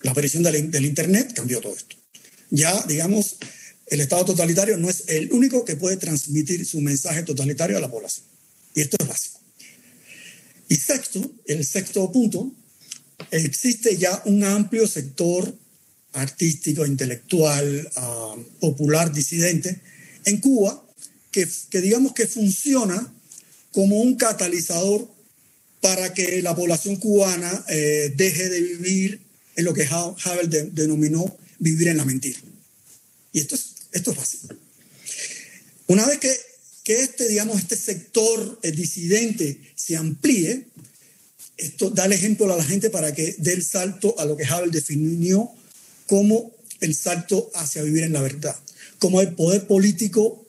[0.01, 1.95] La aparición del, Internet cambió todo esto.
[2.49, 3.37] Ya, digamos,
[3.87, 7.89] el Estado totalitario no es el único que puede transmitir su mensaje totalitario a la
[7.89, 8.25] población.
[8.73, 9.39] Y esto es básico.
[10.67, 12.51] Y sexto, el sexto punto,
[13.29, 15.53] existe ya un amplio sector
[16.13, 19.81] artístico, intelectual, ah, popular, disidente,
[20.25, 20.85] en Cuba,
[21.31, 21.47] que,
[21.81, 23.13] digamos que funciona
[23.71, 25.07] como un catalizador
[25.81, 29.21] para que la población cubana eh, deje de vivir
[29.55, 32.39] en lo que Havel denominó vivir en la mentira.
[33.33, 34.39] Y esto es, esto es fácil.
[35.87, 36.35] Una vez que,
[36.83, 40.67] que este, digamos, este sector eh, disidente se amplíe,
[41.57, 44.45] esto da el ejemplo a la gente para que dé el salto a lo que
[44.45, 45.51] Havel definió
[46.07, 48.55] como el salto hacia vivir en la verdad,
[48.99, 50.40] como el poder político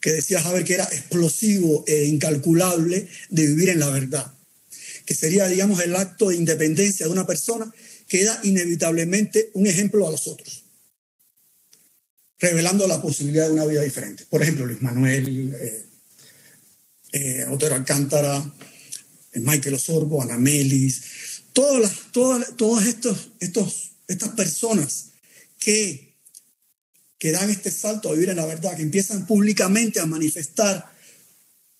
[0.00, 4.32] que decía Haber que era explosivo e incalculable de vivir en la verdad,
[5.04, 7.72] que sería, digamos, el acto de independencia de una persona
[8.08, 10.64] que da inevitablemente un ejemplo a los otros,
[12.38, 14.24] revelando la posibilidad de una vida diferente.
[14.28, 15.86] Por ejemplo, Luis Manuel, eh,
[17.12, 18.52] eh, Otero Alcántara,
[19.34, 21.02] Michael Osorbo, Ana Melis,
[21.52, 25.10] todas, todas, estos, estos estas personas
[25.58, 26.09] que,
[27.20, 30.90] que dan este salto a vivir en la verdad, que empiezan públicamente a manifestar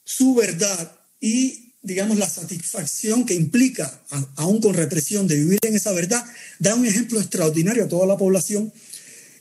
[0.05, 4.03] su verdad y, digamos, la satisfacción que implica,
[4.37, 6.23] aún con represión, de vivir en esa verdad,
[6.59, 8.71] da un ejemplo extraordinario a toda la población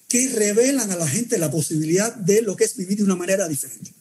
[0.07, 3.49] que revelan a la gente la posibilidad de lo que es vivir de una manera
[3.49, 3.91] diferente.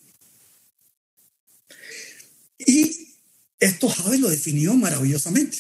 [2.58, 3.08] Y
[3.58, 5.58] esto Javes lo definió maravillosamente.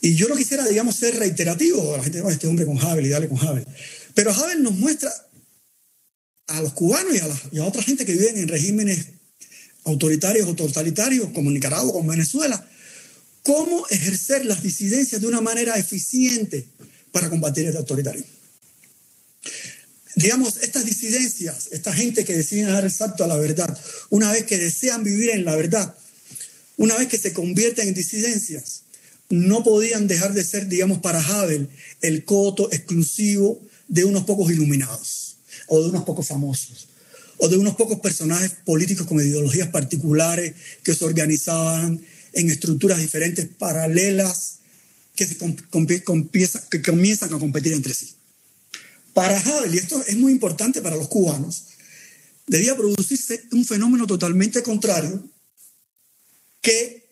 [0.00, 3.10] Y yo no quisiera, digamos, ser reiterativo, la gente, no, este hombre con Havel y
[3.10, 3.64] dale con Havel.
[4.12, 5.12] Pero Havel nos muestra
[6.46, 9.06] a los cubanos y a, y a otra gente que viven en regímenes
[9.84, 12.68] autoritarios o totalitarios, como Nicaragua, como Venezuela,
[13.42, 16.66] cómo ejercer las disidencias de una manera eficiente
[17.12, 18.28] para combatir el autoritarismo.
[20.16, 23.78] Digamos, estas disidencias, esta gente que decide dar el salto a la verdad,
[24.10, 25.94] una vez que desean vivir en la verdad,
[26.78, 28.82] una vez que se convierten en disidencias,
[29.28, 31.68] no podían dejar de ser, digamos, para Havel,
[32.00, 35.25] el coto exclusivo de unos pocos iluminados,
[35.66, 36.88] o de unos pocos famosos,
[37.38, 42.00] o de unos pocos personajes políticos con ideologías particulares que se organizaban
[42.32, 44.58] en estructuras diferentes, paralelas,
[45.14, 45.36] que, se
[46.70, 48.14] que comienzan a competir entre sí.
[49.14, 51.64] Para Havel, y esto es muy importante para los cubanos,
[52.46, 55.24] debía producirse un fenómeno totalmente contrario
[56.60, 57.06] que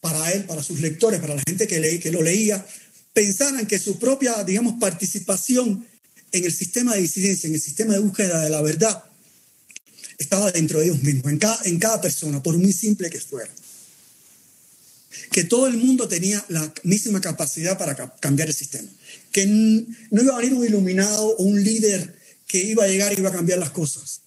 [0.00, 2.66] para él, para sus lectores, para la gente que, leí, que lo leía,
[3.12, 5.86] pensaran que su propia, digamos, participación
[6.34, 9.04] en el sistema de disidencia, en el sistema de búsqueda de la verdad,
[10.18, 13.50] estaba dentro de ellos mismos, en cada, en cada persona, por muy simple que fuera.
[15.30, 18.88] Que todo el mundo tenía la misma capacidad para cambiar el sistema.
[19.30, 22.18] Que no iba a venir un iluminado o un líder
[22.48, 24.22] que iba a llegar y iba a cambiar las cosas.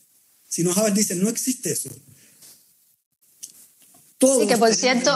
[0.48, 1.90] sino Havel dice, no existe eso.
[4.22, 5.12] sí, que por cierto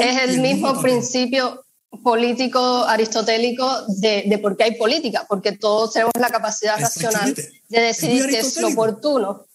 [0.00, 1.65] es el mismo principio
[2.02, 7.80] político aristotélico de, de, por qué hay política, porque todos tenemos la capacidad racional de
[7.80, 9.46] decidir qué es lo oportuno.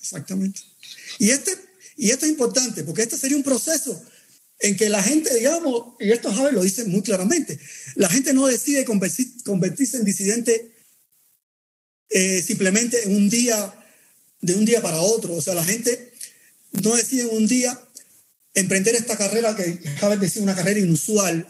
[0.00, 0.60] Exactamente.
[1.18, 1.52] Y, este,
[1.96, 4.00] y esto es importante, porque este sería un proceso
[4.58, 7.58] en que la gente, digamos, y esto Javier lo dice muy claramente,
[7.94, 10.72] la gente no decide convertirse en disidente
[12.08, 13.74] eh, simplemente en un día,
[14.40, 15.34] de un día para otro.
[15.34, 16.12] O sea, la gente
[16.82, 17.78] no decide en un día
[18.54, 21.46] emprender esta carrera que Javier decía, una carrera inusual,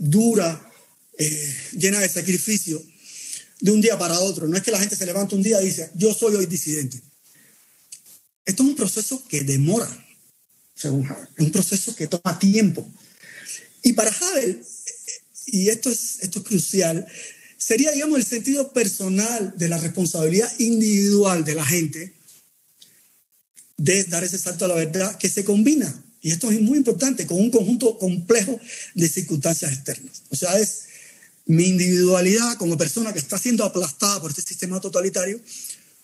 [0.00, 0.72] dura,
[1.18, 2.82] eh, llena de sacrificio,
[3.60, 4.48] de un día para otro.
[4.48, 7.00] No es que la gente se levanta un día y dice, yo soy hoy disidente.
[8.44, 9.88] Esto es un proceso que demora
[10.74, 11.28] según Havel.
[11.38, 12.90] Un proceso que toma tiempo.
[13.82, 14.62] Y para Havel,
[15.46, 17.06] y esto es, esto es crucial,
[17.58, 22.14] sería, digamos, el sentido personal de la responsabilidad individual de la gente
[23.76, 27.26] de dar ese salto a la verdad que se combina, y esto es muy importante,
[27.26, 28.60] con un conjunto complejo
[28.94, 30.22] de circunstancias externas.
[30.28, 30.84] O sea, es
[31.46, 35.40] mi individualidad como persona que está siendo aplastada por este sistema totalitario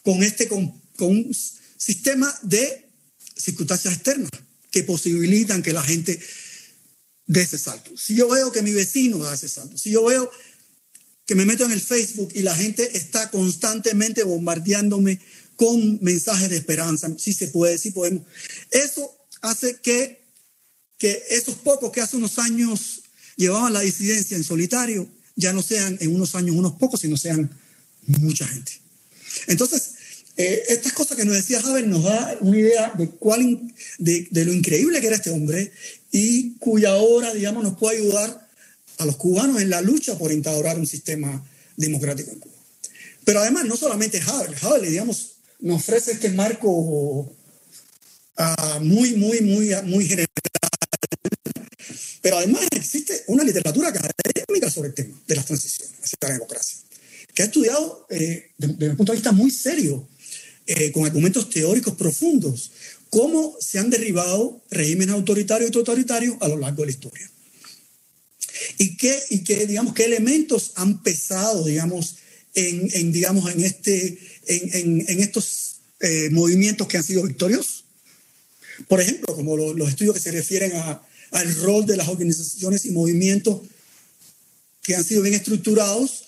[0.03, 1.37] con, este, con, con un
[1.77, 2.89] sistema de
[3.37, 4.31] circunstancias externas
[4.71, 6.19] que posibilitan que la gente
[7.27, 7.97] dé ese salto.
[7.97, 10.31] Si yo veo que mi vecino da ese salto, si yo veo
[11.27, 15.21] que me meto en el Facebook y la gente está constantemente bombardeándome
[15.57, 18.23] con mensajes de esperanza, si se puede, si podemos,
[18.71, 20.23] eso hace que,
[20.99, 23.03] que esos pocos que hace unos años
[23.37, 27.51] llevaban la disidencia en solitario, ya no sean en unos años unos pocos, sino sean
[28.07, 28.73] mucha gente.
[29.47, 29.93] Entonces,
[30.37, 34.45] eh, estas cosas que nos decía Javier nos da una idea de, cuál, de, de,
[34.45, 35.73] lo increíble que era este hombre
[36.11, 38.49] y cuya obra, digamos, nos puede ayudar
[38.99, 41.45] a los cubanos en la lucha por instaurar un sistema
[41.77, 42.55] democrático en Cuba.
[43.25, 47.33] Pero además, no solamente Havel, Havel, digamos, nos ofrece este marco
[48.39, 50.27] uh, muy, muy, muy, muy general.
[52.23, 56.79] Pero además existe una literatura académica sobre el tema de las transiciones hacia la democracia,
[57.33, 60.09] que ha estudiado eh, desde un punto de vista muy serio
[60.67, 62.73] eh, con argumentos teóricos profundos,
[63.11, 67.31] cómo se han derribado regímenes autoritarios y totalitarios a lo largo de la historia.
[68.79, 72.17] Y qué, y qué, digamos, qué elementos han pesado, digamos,
[72.55, 77.86] en, digamos, en, este, en, en, estos eh, movimientos que han sido victoriosos.
[78.89, 82.91] Por ejemplo, como los estudios que se refieren a, al rol de las organizaciones y
[82.91, 83.63] movimientos
[84.83, 86.25] que han sido bien estructurados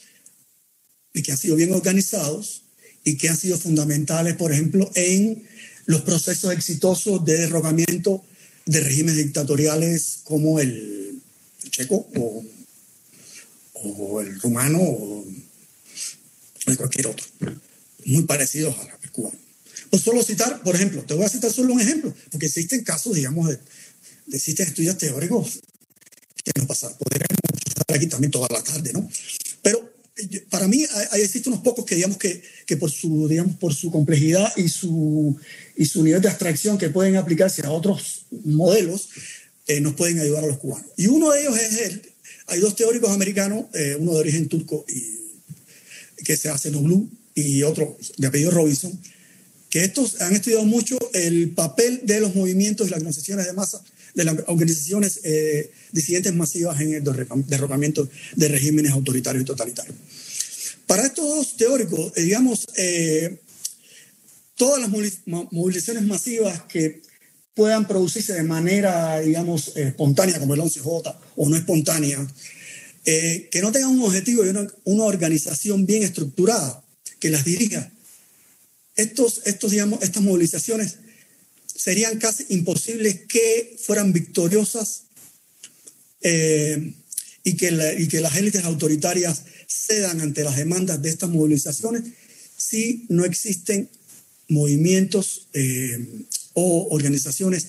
[1.14, 2.62] y que han sido bien organizados
[3.04, 5.46] y que han sido fundamentales, por ejemplo, en
[5.86, 8.24] los procesos exitosos de derrocamiento
[8.66, 11.20] de regímenes dictatoriales como el
[11.70, 12.44] checo o,
[14.20, 15.24] el rumano o
[16.76, 17.24] cualquier otro,
[18.04, 19.38] muy parecidos a la cubana.
[19.90, 23.14] O solo citar, por ejemplo, te voy a citar solo un ejemplo, porque existen casos,
[23.14, 23.58] digamos, de,
[24.32, 25.60] existen estudios teóricos
[26.44, 29.08] que no pasan, podríamos estar aquí también toda la tarde, ¿no?
[29.62, 29.98] Pero
[30.50, 33.90] para mí hay, existen unos pocos que digamos que, que, por su digamos por su
[33.90, 35.36] complejidad y su
[35.76, 39.10] y su nivel de abstracción que pueden aplicarse a otros modelos
[39.68, 42.12] eh, nos pueden ayudar a los cubanos y uno de ellos es el
[42.48, 47.62] hay dos teóricos americanos eh, uno de origen turco y que se hace Noglu y
[47.62, 48.98] otro de apellido Robinson
[49.70, 53.82] que estos han estudiado mucho el papel de los movimientos y las organizaciones de masa
[54.14, 57.04] de las organizaciones eh, disidentes masivas en el
[57.46, 59.94] derrocamiento de regímenes autoritarios y totalitarios.
[60.88, 63.38] Para estos dos teóricos, eh, digamos, eh,
[64.56, 64.90] todas las
[65.52, 67.02] movilizaciones masivas que
[67.54, 72.26] puedan producirse de manera, digamos, espontánea, como el 11J, o no espontánea,
[73.04, 76.82] que no tengan un objetivo y una, una, organización bien estructurada
[77.20, 77.90] que las dirija.
[78.98, 80.96] Estos, estos, digamos, estas movilizaciones
[81.72, 85.04] serían casi imposibles que fueran victoriosas
[86.20, 86.94] eh,
[87.44, 92.02] y, que y que las élites autoritarias cedan ante las demandas de estas movilizaciones
[92.56, 93.88] si no existen
[94.48, 97.68] movimientos eh, o organizaciones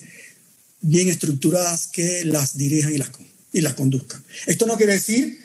[0.80, 3.10] bien estructuradas que las dirijan y las,
[3.52, 4.24] y las conduzcan.
[4.46, 5.38] Esto no quiere decir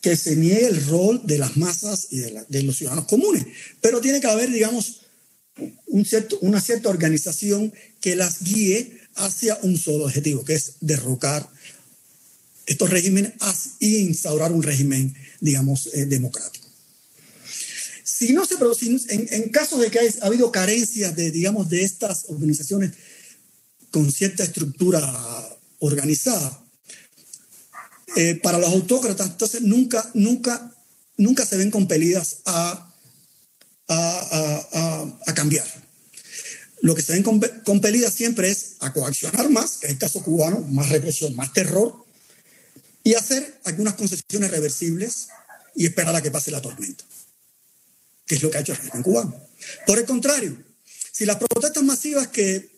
[0.00, 3.46] que se niegue el rol de las masas y de, de los ciudadanos comunes,
[3.80, 5.02] pero tiene que haber, digamos,
[5.86, 11.48] un cierto, una cierta organización que las guíe hacia un solo objetivo, que es derrocar
[12.66, 13.32] estos regímenes
[13.78, 16.66] y instaurar un régimen, digamos, eh, democrático.
[18.04, 21.82] Si no se produce, en, en caso de que haya habido carencias de, digamos, de
[21.82, 22.92] estas organizaciones
[23.90, 26.62] con cierta estructura organizada,
[28.16, 30.74] eh, para los autócratas, entonces nunca, nunca,
[31.16, 32.87] nunca se ven compelidas a
[33.88, 35.66] a, a, a cambiar.
[36.80, 37.24] lo que se ven
[37.64, 42.04] compelidas siempre es a coaccionar más, que es el caso cubano, más represión, más terror,
[43.02, 45.28] y hacer algunas concesiones reversibles
[45.74, 47.04] y esperar a que pase la tormenta,
[48.26, 49.48] que es lo que ha hecho el régimen cubano.
[49.86, 50.56] Por el contrario,
[51.12, 52.70] si las protestas masivas que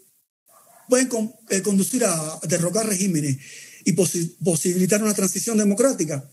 [0.88, 1.08] pueden
[1.50, 3.36] eh, conducir a derrocar regímenes
[3.84, 6.24] y posibilitar una transición democrática,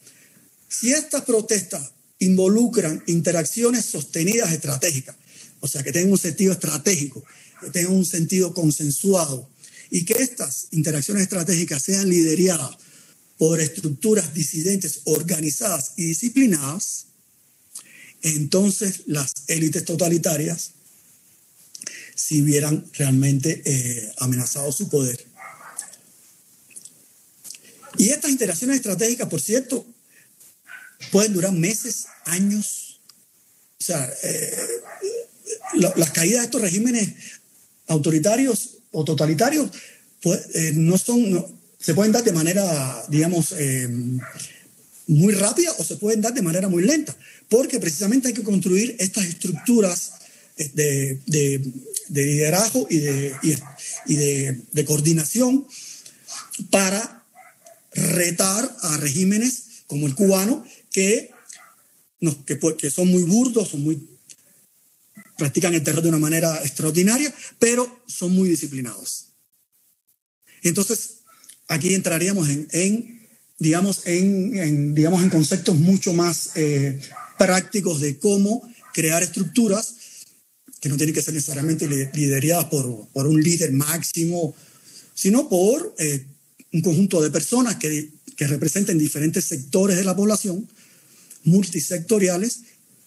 [0.69, 5.15] si estas protestas involucran interacciones sostenidas estratégicas,
[5.59, 7.23] o sea, que tengan un sentido estratégico,
[7.61, 9.49] que tengan un sentido consensuado,
[9.89, 12.77] y que estas interacciones estratégicas sean lideradas
[13.37, 17.05] por estructuras disidentes organizadas y disciplinadas,
[18.21, 20.71] entonces las élites totalitarias,
[22.15, 25.23] si vieran realmente eh, amenazado su poder.
[27.97, 29.85] Y estas interacciones estratégicas, por cierto,
[31.11, 33.01] pueden durar meses, años.
[33.79, 34.67] O sea, eh,
[35.95, 37.09] las caídas de estos regímenes
[37.87, 39.69] autoritarios o totalitarios
[40.21, 41.45] pues, eh, no son,
[41.79, 43.87] se pueden dar de manera, digamos, eh,
[45.07, 47.15] muy rápida o se pueden dar de manera muy lenta,
[47.47, 50.13] porque precisamente hay que construir estas estructuras
[50.73, 51.19] de,
[52.09, 53.35] liderazgo y, de,
[54.07, 55.67] y de coordinación
[56.71, 57.23] para
[57.93, 60.63] retar a regímenes como el cubano
[60.97, 61.29] que,
[62.21, 64.01] no, que, que son muy burdos, son muy
[65.37, 69.27] practican el terror de una manera extraordinaria, pero son muy disciplinados.
[70.63, 71.17] Entonces,
[71.67, 73.27] aquí entraríamos en,
[73.59, 76.99] digamos, en, digamos, en conceptos mucho más eh,
[77.37, 79.97] prácticos de cómo crear estructuras
[80.81, 84.55] que no tienen que ser necesariamente lideradas por, por un líder máximo,
[85.13, 86.25] sino por eh,
[86.73, 90.67] un conjunto de personas que, que representen diferentes sectores de la población
[91.47, 92.61] multisectoriales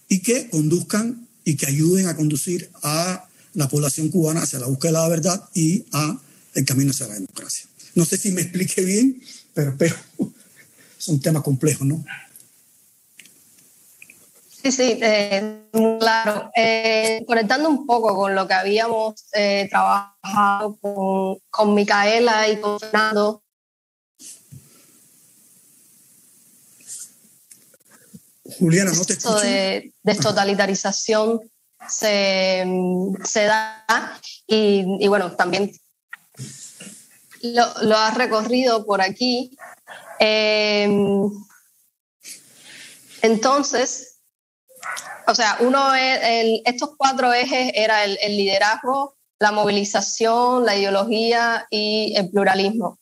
[0.08, 4.92] y que conduzcan y que ayuden a conducir a la población cubana hacia la búsqueda
[4.92, 6.18] de la verdad y a
[6.54, 7.66] el camino hacia la democracia.
[7.94, 9.22] No sé si me explique bien,
[9.54, 9.94] pero, pero
[10.98, 12.04] es un tema complejo, ¿no?
[14.62, 15.62] Sí, sí, eh,
[15.98, 16.50] claro.
[16.54, 22.78] Eh, conectando un poco con lo que habíamos eh, trabajado con, con Micaela y con
[22.78, 23.42] Fernando,
[28.60, 29.40] Juliana, no te escucho.
[29.40, 31.40] de destotalitarización
[31.88, 32.64] se,
[33.24, 35.72] se da y, bueno, también
[37.42, 39.56] lo, lo has recorrido por aquí.
[40.18, 41.30] Em,
[43.22, 44.18] entonces,
[45.26, 52.14] o sea, uno es, estos cuatro ejes era el, liderazgo, la movilización, la ideología y
[52.16, 52.98] el pluralismo.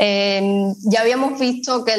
[0.00, 1.92] Em, ya habíamos visto que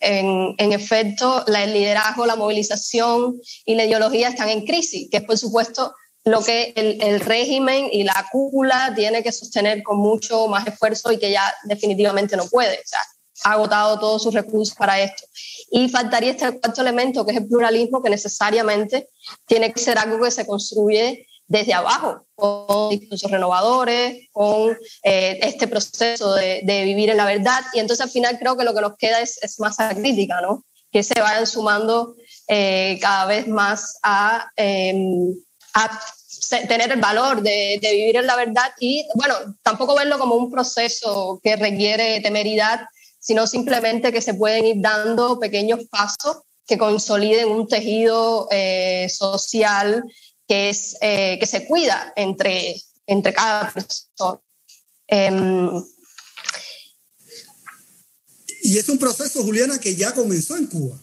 [0.00, 5.36] en, efecto el liderazgo, la movilización y la ideología están en crisis, que es por
[5.36, 5.92] supuesto
[6.24, 11.18] lo que el, régimen y la cúpula tiene que sostener con mucho más esfuerzo y
[11.18, 12.76] que ya definitivamente no puede.
[12.76, 13.00] O sea,
[13.44, 15.24] ha agotado todos sus recursos para esto.
[15.72, 19.08] Y faltaría este cuarto elemento, que es el pluralismo, que necesariamente
[19.44, 25.66] tiene que ser algo que se construye desde abajo, con discursos renovadores, con eh, este
[25.66, 27.64] proceso de, vivir en la verdad.
[27.72, 30.64] Y entonces al final creo que lo que nos queda es, es masa crítica, ¿no?
[30.90, 35.34] que se vayan sumando eh, cada vez más a, em,
[35.74, 36.00] a
[36.66, 40.50] tener el valor de, de, vivir en la verdad y, bueno, tampoco verlo como un
[40.50, 42.86] proceso que requiere temeridad,
[43.18, 46.38] sino simplemente que se pueden ir dando pequeños pasos
[46.68, 50.04] que consoliden un tejido eh, social
[50.48, 54.40] que, es, eh, que se cuida entre, entre cada persona.
[55.06, 55.70] Em,
[58.62, 60.98] y es un proceso, Juliana, que ya comenzó en Cuba.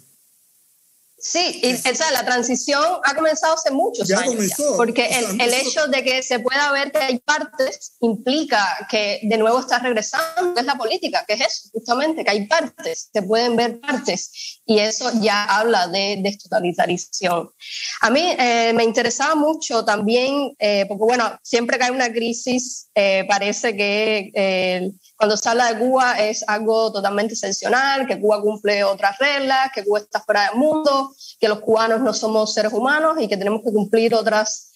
[1.27, 4.35] Sí, y, o la transición ha comenzado hace muchos ya años.
[4.35, 4.77] Comenzó.
[4.77, 9.37] porque el, el, hecho de que se pueda ver que hay partes implica que de
[9.39, 13.55] nuevo está regresando, es la política, que es eso, justamente, que hay partes, se pueden
[13.55, 17.53] ver partes, y eso ya habla de destotalitarismo.
[18.01, 22.89] A mí eh, me interesaba mucho también, eh, porque bueno, siempre que hay una crisis,
[22.95, 28.83] eh, parece que cuando se habla de Cuba es algo totalmente excepcional, que Cuba cumple
[28.83, 33.17] otras reglas, que Cuba está fuera del mundo, que los cubanos no somos seres humanos
[33.19, 34.71] y que tenemos que cumplir otras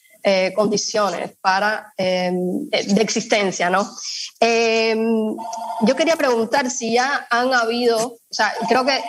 [0.54, 3.90] condiciones para, de existencia, ¿no?
[5.82, 9.02] Yo quería preguntar si ya han habido, o sea, creo que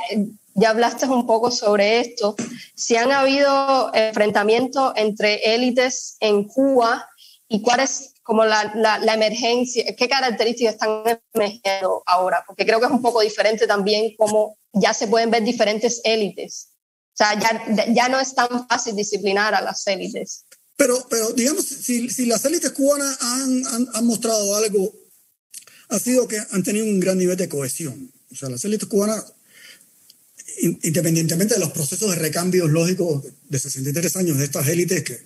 [0.55, 2.37] ya hablaste un poco sobre esto,
[2.75, 7.09] si han habido enfrentamientos entre élites en Cuba
[7.49, 11.03] y cuáles como la, la, emergencia, qué características están
[11.35, 15.43] emergiendo ahora, porque creo que es un poco diferente también como ya se pueden ver
[15.43, 16.69] diferentes élites.
[17.13, 20.45] O sea, ya, ya no es tan fácil disciplinar a las élites.
[20.77, 24.95] Pero, pero digamos, si, si las élites cubanas han, han, han, mostrado algo,
[25.89, 28.13] ha sido que han tenido un gran nivel de cohesión.
[28.31, 29.25] O sea, las élites cubanas,
[30.83, 35.21] independientemente de los procesos de recambio lógicos de 63 años de estas élites que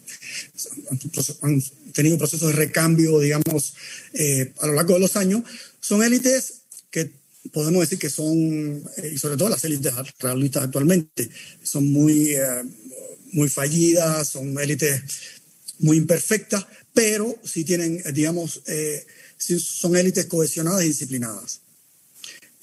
[1.42, 1.62] han
[1.92, 3.74] tenido procesos de recambio, digamos,
[4.12, 5.42] eh, a lo largo de los años,
[5.80, 6.54] son élites
[6.90, 7.10] que
[7.52, 11.28] podemos decir que son, eh, y sobre todo las élites realistas actualmente,
[11.62, 12.62] son muy, eh,
[13.32, 15.02] muy fallidas, son élites
[15.78, 18.62] muy imperfectas, pero sí tienen, digamos,
[19.58, 21.63] son élites cohesionadas y disciplinadas.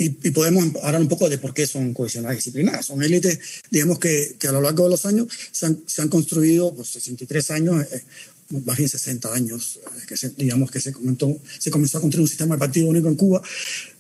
[0.02, 2.88] Y, podemos hablar un poco de por qué son cohesionadas y disciplinadas.
[2.88, 3.38] Son élites,
[3.70, 6.88] digamos, que, que, a lo largo de los años se han, se han construido, pues
[6.90, 8.04] 63 años, eh,
[8.66, 12.28] más bien 60 años, que se, digamos que se, comentó, se comenzó a construir un
[12.28, 13.44] sistema de partido único en Cuba,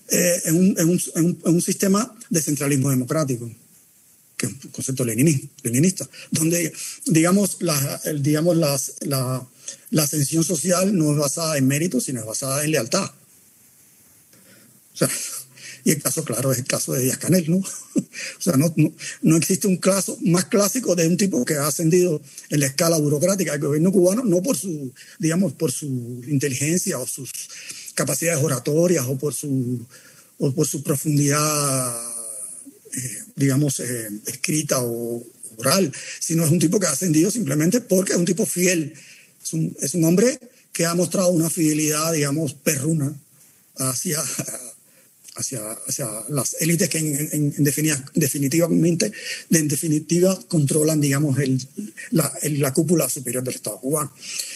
[0.09, 3.51] eh, en, un, en, un, en, un, sistema de centralismo democrático,
[4.35, 6.73] que es un concepto leninista, donde,
[7.05, 9.47] digamos, la, digamos las, la,
[9.91, 13.11] la ascensión social no es basada en méritos, sino es basada en lealtad.
[14.93, 15.09] O sea,
[15.83, 17.57] y el caso, claro, es el caso de Díaz Canel, ¿no?
[17.97, 21.67] o sea, no, no, no, existe un caso más clásico de un tipo que ha
[21.67, 25.85] ascendido en la escala burocrática del gobierno cubano, no por su, digamos, por su
[26.27, 27.31] inteligencia o sus
[27.95, 29.85] capacidades oratorias o por su,
[30.37, 31.95] o por su profundidad,
[32.93, 35.23] eh, digamos, eh, escrita o
[35.57, 38.93] oral, sino es un tipo que ha ascendido simplemente porque es un tipo fiel.
[39.43, 40.39] Es un, es un hombre
[40.71, 43.13] que ha mostrado una fidelidad, digamos, perruna
[43.77, 44.21] hacia,
[45.35, 47.63] hacia, hacia las élites que en, en, en
[48.13, 49.11] definitivamente,
[49.49, 51.59] en definitiva, controlan, digamos, el,
[52.11, 54.13] la, el, la, cúpula superior del Estado cubano.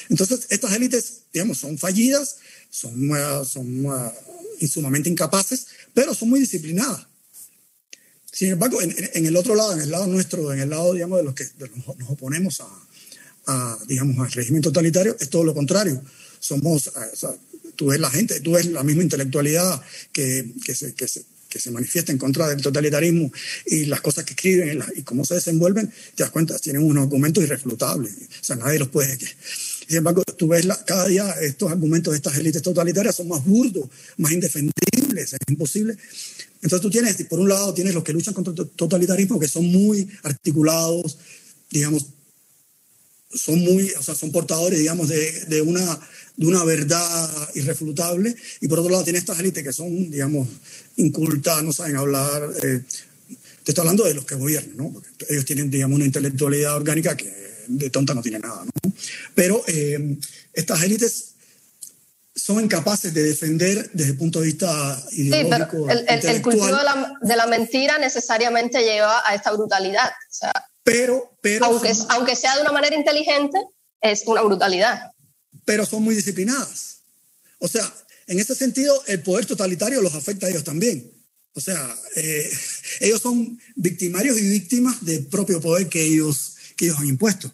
[0.09, 2.37] Entonces, estas élites, digamos, son fallidas,
[2.69, 4.11] son, uh, son uh,
[4.67, 7.07] sumamente incapaces, pero son muy disciplinadas.
[8.31, 11.19] Sin embargo, en, en, el otro lado, en el lado nuestro, en el lado, digamos,
[11.19, 12.67] de los que de los, nos oponemos a,
[13.47, 16.01] a, digamos, al régimen totalitario, es todo lo contrario.
[16.39, 17.33] Somos, o sea,
[17.75, 21.59] tú ves la gente, tú ves la misma intelectualidad que, que, se, que, se, que
[21.59, 23.31] se manifiesta en contra del totalitarismo
[23.65, 27.43] y las cosas que escriben y cómo se desenvuelven, te das cuenta, tienen unos argumentos
[27.43, 28.13] irrefutables.
[28.13, 29.17] O sea, nadie los puede...
[29.87, 33.45] Sin embargo, tú ves la, cada día estos argumentos de estas élites totalitarias son más
[33.45, 35.95] burdos, más indefendibles, es imposible.
[36.55, 39.65] Entonces tú tienes, por un lado, tienes los que luchan contra el totalitarismo, que son
[39.67, 41.19] muy articulados,
[41.69, 42.07] digamos,
[43.35, 45.99] son muy, o sea, son portadores, digamos, de, de, una,
[46.37, 48.35] de una verdad irrefutable.
[48.61, 50.47] Y por otro lado, tienes estas élites que son, digamos,
[50.97, 52.49] incultas, no saben hablar.
[52.63, 52.81] Eh,
[53.63, 54.91] te estoy hablando de los que gobiernan, ¿no?
[54.91, 57.33] Porque ellos tienen, digamos, una intelectualidad orgánica que
[57.67, 58.93] de tonta no tiene nada, ¿no?
[59.33, 60.17] Pero eh,
[60.53, 61.35] estas élites
[62.35, 65.77] son incapaces de defender desde el punto de vista ideológico.
[65.77, 70.09] Sí, pero el, el, cultivo de la, de la, mentira necesariamente lleva a esta brutalidad.
[70.09, 70.51] O sea,
[70.83, 73.57] pero, pero aunque, son, aunque sea de una manera inteligente,
[74.01, 75.11] es una brutalidad.
[75.63, 76.97] Pero son muy disciplinadas.
[77.59, 77.91] O sea,
[78.27, 81.11] en ese sentido, el poder totalitario los afecta a ellos también.
[81.53, 82.51] O sea, eh,
[82.99, 87.51] ellos son victimarios y víctimas del propio poder que ellos que ellos han impuesto.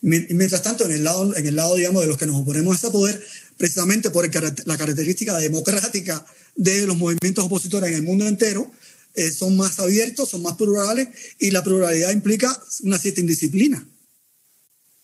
[0.00, 2.78] Mientras tanto, en el lado, en el lado digamos, de los que nos oponemos a
[2.78, 3.24] ese poder,
[3.56, 4.30] precisamente por el,
[4.66, 6.24] la característica democrática
[6.54, 8.70] de los movimientos opositores en el mundo entero,
[9.14, 11.08] eh, son más abiertos, son más plurales
[11.38, 13.86] y la pluralidad implica una cierta indisciplina.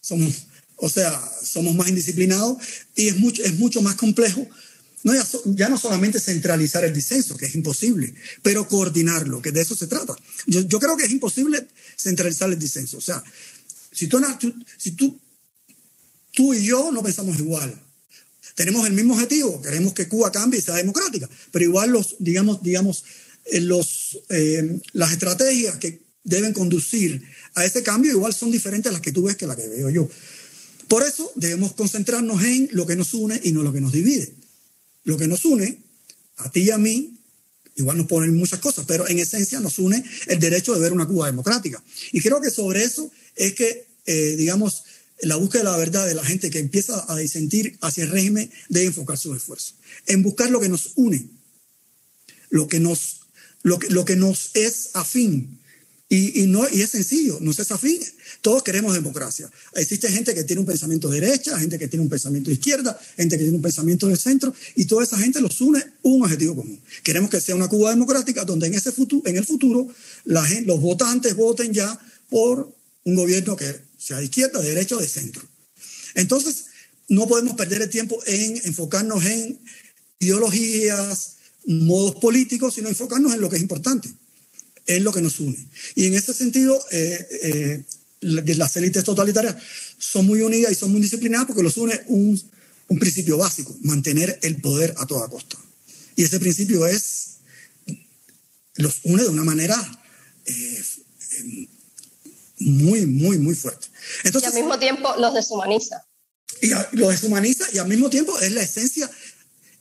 [0.00, 0.46] Somos,
[0.80, 2.58] o sea, somos más indisciplinados
[2.96, 4.46] y es mucho, es mucho más complejo
[5.02, 5.14] no,
[5.54, 8.12] ya, no solamente centralizar el disenso, que es imposible,
[8.42, 10.14] pero coordinarlo, que de eso se trata.
[10.46, 11.66] Yo, creo que es imposible
[11.96, 12.98] centralizar el disenso.
[12.98, 13.22] O sea,
[13.92, 14.20] si tú
[16.54, 17.74] y yo no pensamos igual,
[18.54, 22.62] tenemos el mismo objetivo, queremos que Cuba cambie y sea democrática, pero igual los, digamos,
[22.62, 23.04] digamos,
[23.46, 27.22] eh, los, eh, las estrategias que deben conducir
[27.54, 29.88] a ese cambio igual son diferentes a las que tú ves que las que veo
[29.88, 30.10] yo.
[30.90, 34.34] Por eso debemos concentrarnos en lo que nos une y no lo que nos divide.
[35.04, 35.78] Lo que nos une,
[36.38, 37.16] a ti y a mí,
[37.76, 41.06] igual nos ponen muchas cosas, pero en esencia nos une el derecho de ver una
[41.06, 41.80] Cuba democrática.
[42.10, 44.82] Y creo que sobre eso es que, eh, digamos,
[45.20, 48.50] la búsqueda de la verdad de la gente que empieza a disentir hacia el régimen
[48.68, 49.76] debe enfocar sus esfuerzos
[50.06, 51.24] en buscar lo que nos une,
[52.48, 53.20] lo que nos,
[53.62, 55.60] lo que, lo que nos es afín,
[56.08, 58.00] y, y, no, y es sencillo, no es afín.
[58.40, 59.50] Todos queremos democracia.
[59.74, 62.98] Existe gente que tiene un pensamiento de derecha, gente que tiene un pensamiento de izquierda,
[63.16, 66.56] gente que tiene un pensamiento de centro, y toda esa gente los une un objetivo
[66.56, 66.80] común.
[67.02, 69.88] Queremos que sea una Cuba democrática donde en, ese futuro, en el futuro
[70.24, 71.98] los votantes voten ya
[72.30, 72.74] por
[73.04, 75.42] un gobierno que sea de izquierda, de derecha o de centro.
[76.14, 76.66] Entonces,
[77.08, 79.58] no podemos perder el tiempo en enfocarnos en
[80.18, 81.36] ideologías,
[81.66, 84.10] modos políticos, sino enfocarnos en lo que es importante
[84.96, 85.56] es lo que nos une.
[85.94, 87.84] Y en ese sentido, eh, eh,
[88.20, 89.56] las élites totalitarias
[89.98, 92.40] son muy unidas y son muy disciplinadas porque los une un,
[92.88, 95.56] un principio básico, mantener el poder a toda costa.
[96.16, 97.38] Y ese principio es,
[98.74, 99.76] los une de una manera
[100.44, 100.84] eh,
[102.58, 103.86] muy, muy, muy fuerte.
[104.24, 106.04] Entonces, y al mismo tiempo los deshumaniza.
[106.60, 109.10] Y los deshumaniza y al mismo tiempo es la esencia,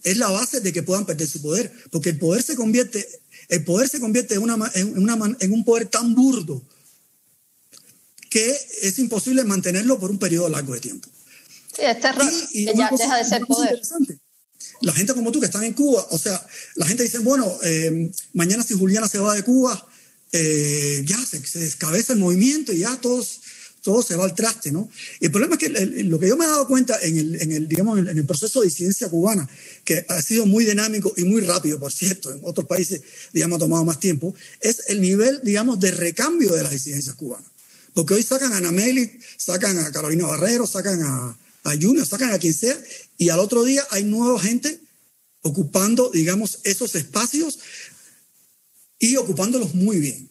[0.04, 3.06] es la base de que puedan perder su poder, porque el poder se convierte,
[3.50, 6.62] el poder se convierte en, una, en, una, en un poder tan burdo,
[8.30, 11.10] que es imposible mantenerlo por un periodo largo de tiempo.
[11.76, 13.82] Sí, este error y, ya deja de ser poder.
[14.82, 18.12] La gente como tú que están en Cuba, o sea, la gente dice, bueno, eh,
[18.34, 19.88] mañana si Juliana se va de Cuba,
[20.32, 23.42] eh, ya se, se, descabeza el movimiento y ya todos,
[23.82, 24.90] todo se va al traste, ¿no?
[25.20, 25.70] Y el problema es que
[26.04, 28.62] lo que yo me he dado cuenta en el, en el, digamos, en el proceso
[28.62, 29.50] de disidencia cubana,
[29.84, 33.02] que ha sido muy dinámico y muy rápido, por cierto, en otros países,
[33.34, 37.50] digamos, ha tomado más tiempo, es el nivel, digamos, de recambio de las disidencias cubanas.
[38.00, 42.32] Porque hoy sacan a Ana Meli, sacan a Carolina Barrero, sacan a, a Junior, sacan
[42.32, 42.82] a quien sea,
[43.18, 44.80] y al otro día hay nueva gente
[45.42, 47.60] ocupando, digamos, esos espacios
[49.00, 50.30] y ocupándolos muy bien.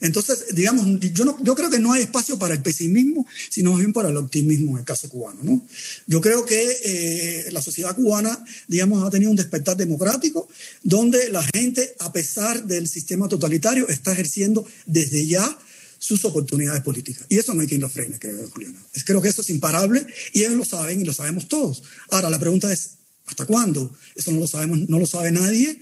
[0.00, 3.92] Entonces, digamos, yo, no, yo creo que no hay espacio para el pesimismo, sino bien
[3.92, 5.40] para el optimismo en el caso cubano.
[5.42, 5.66] ¿no?
[6.06, 10.48] Yo creo que eh, la sociedad cubana, digamos, ha tenido un despertar democrático,
[10.82, 15.58] donde la gente, a pesar del sistema totalitario, está ejerciendo desde ya
[16.04, 17.24] sus oportunidades políticas.
[17.30, 18.78] Y eso no hay quien lo frene, creo, Juliana.
[19.06, 21.82] Creo que eso es imparable y ellos lo saben y lo sabemos todos.
[22.10, 22.90] Ahora, la pregunta es,
[23.24, 23.90] ¿hasta cuándo?
[24.14, 25.80] Eso no lo sabemos, no lo sabe nadie.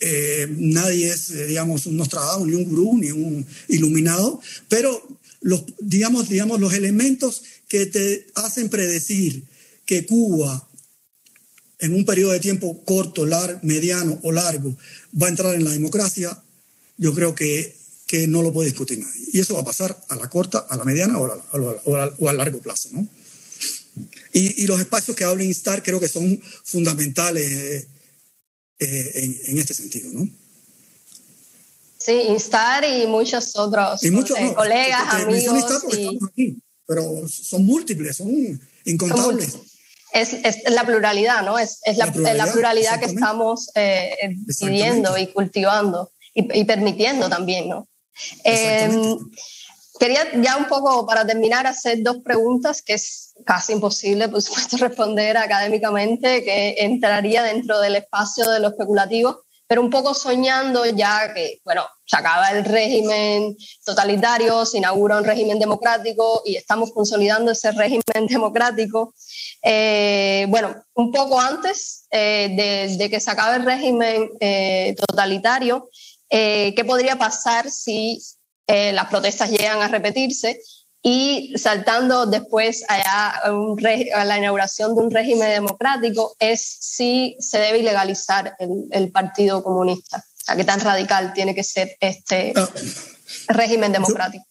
[0.00, 5.06] Eh, nadie es, eh, digamos, un Nostradamus, ni un gurú, ni un iluminado, pero
[5.42, 9.44] los, digamos, digamos, los elementos que te hacen predecir
[9.84, 10.66] que Cuba
[11.78, 14.74] en un periodo de tiempo corto, largo, mediano o largo
[15.20, 16.42] va a entrar en la democracia,
[16.96, 17.76] yo creo que
[18.06, 19.26] que no lo puede discutir nadie.
[19.32, 22.32] Y eso va a pasar a la corta, a la mediana o a, o a,
[22.32, 22.88] largo plazo.
[22.92, 23.06] ¿no?
[24.32, 27.88] Y, y, los espacios que habla Instar creo que son fundamentales
[28.78, 30.10] eh, en, en, este sentido.
[30.12, 30.28] ¿no?
[31.98, 35.84] Sí, Instar y muchos otros y muchos, eh, colegas, amigos.
[35.92, 36.18] Y...
[36.24, 39.58] Aquí, pero son múltiples, son incontables.
[40.12, 41.58] Es, es, la pluralidad, ¿no?
[41.58, 44.16] Es, es la, la, pluralidad, la pluralidad que estamos eh,
[44.60, 47.88] pidiendo y cultivando y, y permitiendo también, ¿no?
[48.44, 49.16] Eh,
[49.98, 54.76] quería ya un poco para terminar hacer dos preguntas que es casi imposible, por supuesto,
[54.78, 61.34] responder académicamente, que entraría dentro del espacio de lo especulativo, pero un poco soñando ya
[61.34, 67.50] que, bueno, se acaba el régimen totalitario, se inaugura un régimen democrático y estamos consolidando
[67.50, 69.12] ese régimen democrático.
[69.62, 75.88] Eh, bueno, un poco antes eh, de, de, que se acabe el régimen eh, totalitario,
[76.30, 78.20] eh, qué podría pasar si
[78.66, 80.60] eh, las protestas llegan a repetirse
[81.02, 87.78] y saltando después allá a, la inauguración de un régimen democrático es si se debe
[87.78, 90.18] ilegalizar el, el Partido Comunista.
[90.18, 92.68] O sea, qué tan radical tiene que ser este ah,
[93.48, 94.44] régimen democrático.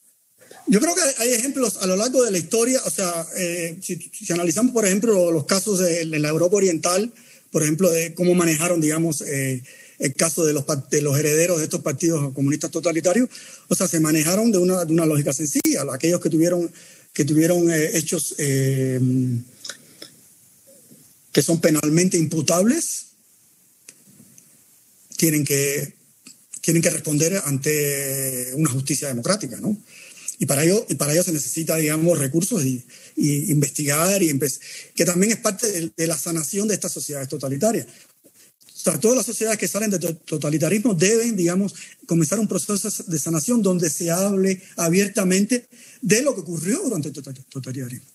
[0.67, 3.97] Yo, creo que hay ejemplos a lo largo de la historia, o sea, eh, si,
[3.97, 7.13] si, analizamos, por ejemplo, los casos de, de, la Europa Oriental,
[7.51, 9.61] por ejemplo, de cómo manejaron, digamos, eh,
[10.00, 13.30] el caso de los, de los herederos de estos partidos comunistas totalitarios,
[13.68, 15.86] o sea, se manejaron de una, de una lógica sencilla.
[15.91, 16.72] Aquellos que tuvieron,
[17.14, 19.00] que tuvieron eh, hechos eh,
[21.32, 23.08] que son penalmente imputables,
[25.18, 25.93] tienen que,
[26.62, 29.78] tienen que responder ante una justicia democrática, ¿no?
[30.39, 32.86] Y para ello, y para ello se necesita, digamos, recursos y,
[33.18, 34.38] investigar, y
[34.93, 37.88] que también es parte de, la sanación de estas sociedades totalitarias
[38.92, 41.74] sea, todas las sociedades que salen del totalitarismo deben, digamos,
[42.06, 45.68] comenzar un proceso de sanación donde se hable abiertamente
[46.02, 47.14] de lo que ocurrió durante el
[47.50, 48.06] totalitarismo.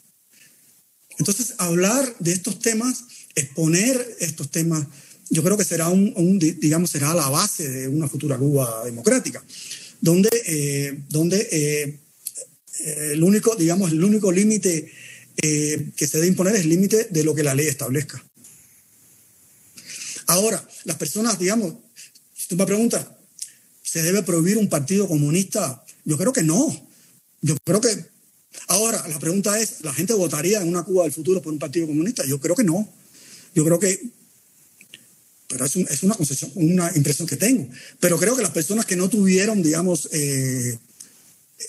[1.19, 3.05] Entonces, hablar de estos temas,
[3.35, 4.87] exponer estos temas,
[5.29, 9.45] yo creo que será un, digamos, será la base de una futura Cuba democrática,
[10.01, 11.99] donde, eh, donde eh,
[13.13, 14.91] el único, digamos, el único límite
[15.43, 18.25] eh, que se debe imponer es el límite de lo que la ley establezca.
[20.31, 21.75] Ahora, las personas, digamos,
[22.37, 23.05] si tú me preguntas,
[23.83, 25.85] ¿se debe prohibir un partido comunista?
[26.05, 26.71] Yo creo que no.
[27.41, 28.07] Yo creo que...
[28.69, 31.89] Ahora, la pregunta es, ¿la gente votaría en una Cuba del futuro por un partido
[31.89, 32.25] comunista?
[32.25, 32.89] Yo creo que no.
[33.57, 34.01] Yo creo que...
[35.49, 37.69] Pero es, un, es una, concesión, una impresión que tengo.
[37.99, 40.79] Pero creo que las personas que no tuvieron, digamos, eh,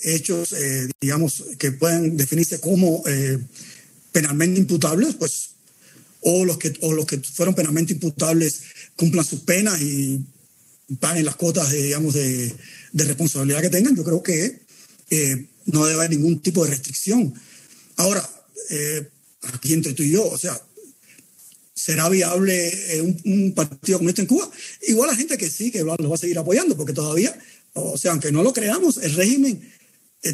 [0.02, 3.40] hechos, eh, digamos, que puedan definirse como eh,
[4.12, 5.51] penalmente imputables, pues
[6.22, 8.62] o los que, o los que fueron penalmente imputables
[8.96, 10.20] cumplan sus penas y
[11.00, 12.54] paguen las cuotas de, digamos, de,
[12.92, 14.60] de responsabilidad que tengan, yo creo que
[15.10, 17.34] eh, no debe haber ningún tipo de restricción.
[17.96, 18.28] Ahora,
[18.70, 19.08] eh,
[19.42, 20.60] aquí entre tú y yo, o sea,
[21.74, 24.50] ¿será viable un, un, partido como este en Cuba?
[24.86, 27.36] Igual la gente que sí, que lo, va a seguir apoyando, porque todavía,
[27.72, 29.72] o sea, aunque no lo creamos, el régimen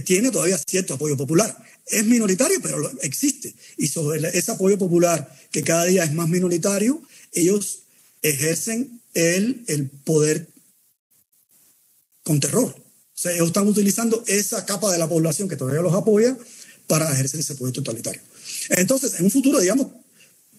[0.04, 1.56] tiene todavía cierto apoyo popular.
[1.86, 3.54] Es minoritario, pero existe.
[3.76, 7.80] Y sobre ese apoyo popular, que cada día es más minoritario, ellos
[8.22, 10.48] ejercen el, el poder
[12.22, 12.74] con terror.
[13.18, 16.36] O sea, ellos están utilizando esa capa de la población que todavía los apoya
[16.86, 18.20] para ejercer ese poder totalitario.
[18.70, 19.88] Entonces, en un futuro, digamos,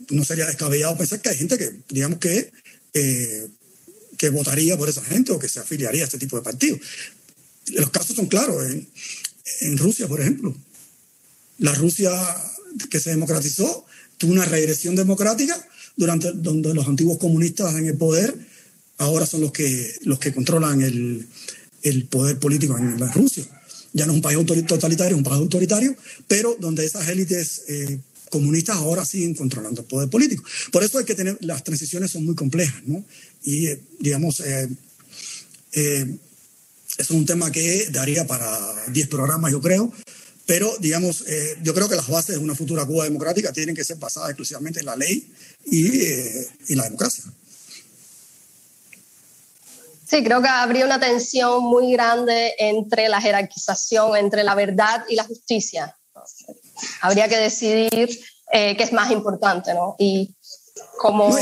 [0.09, 2.51] no sería descabellado pensar que hay gente que, digamos, que,
[2.93, 3.47] eh,
[4.17, 6.80] que votaría por esa gente o que se afiliaría a este tipo de partidos.
[7.72, 8.63] Los casos son claros.
[9.61, 10.55] En, Rusia, por ejemplo,
[11.57, 12.11] la Rusia
[12.89, 13.86] que se democratizó
[14.17, 15.57] tuvo una regresión democrática
[15.95, 18.36] durante donde los antiguos comunistas en el poder
[18.97, 21.28] ahora son los que, los que controlan el,
[21.84, 23.45] el poder político en la Rusia.
[23.93, 25.95] Ya no es un país totalitario, es un país autoritario,
[26.28, 27.99] pero donde esas élites eh,
[28.30, 30.43] comunistas ahora siguen controlando el poder político.
[30.72, 33.03] Por eso hay que tener, las transiciones son muy complejas, ¿no?
[33.43, 34.67] Y, eh, digamos, eh,
[36.99, 38.45] es un tema que daría para
[38.89, 39.91] 10 programas, yo creo,
[40.45, 43.85] pero digamos, eh, yo creo que las bases de una futura Cuba democrática tienen que
[43.85, 45.31] ser basadas exclusivamente en la ley
[45.65, 47.23] y, eh, y la democracia.
[50.05, 55.15] Sí, creo que habría una tensión muy grande entre la jerarquización, entre la verdad y
[55.15, 55.95] la justicia.
[57.01, 58.19] Habría que decidir
[58.51, 59.95] eh, qué es más importante, ¿no?
[59.99, 60.35] Y
[60.97, 61.33] cómo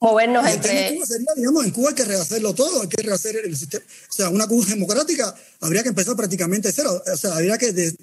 [0.00, 0.94] movernos entre...
[0.94, 3.84] Cuba sería, digamos, en Cuba hay que rehacerlo todo, hay que rehacer el sistema.
[4.08, 7.02] O sea, una Cuba democrática habría que empezar prácticamente de cero.
[7.12, 7.94] O sea, habría que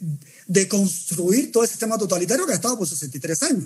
[0.47, 3.65] deconstruir de todo el sistema totalitario que ha estado por 63 años.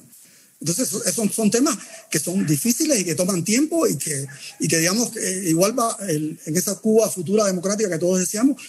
[0.60, 1.78] Entonces, esos son temas
[2.10, 4.26] que son difíciles y que toman tiempo y que,
[4.60, 5.12] y que digamos,
[5.44, 8.60] igual va en esa Cuba futura democrática que todos deseamos,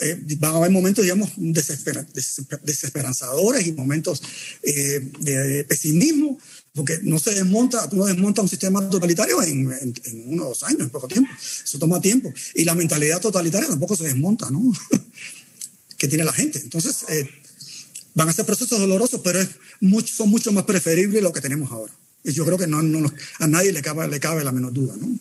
[0.00, 4.22] eh, van a haber momentos, digamos, desesperanzadores y momentos
[4.62, 6.38] eh, de pesimismo,
[6.74, 9.94] porque no se desmonta, no desmonta un sistema totalitario en, en,
[10.26, 11.30] uno o dos años, en poco tiempo.
[11.64, 12.32] Eso toma tiempo.
[12.54, 14.72] Y la mentalidad totalitaria tampoco se desmonta, ¿no?
[15.98, 16.58] que tiene la gente.
[16.58, 17.28] Entonces, eh,
[18.14, 19.48] van a ser procesos dolorosos, pero es
[19.80, 21.92] mucho, son mucho más preferibles lo que tenemos ahora.
[22.22, 24.94] Y yo creo que no, no, a nadie le cabe, le cabe la menor duda,
[24.96, 25.18] ¿no?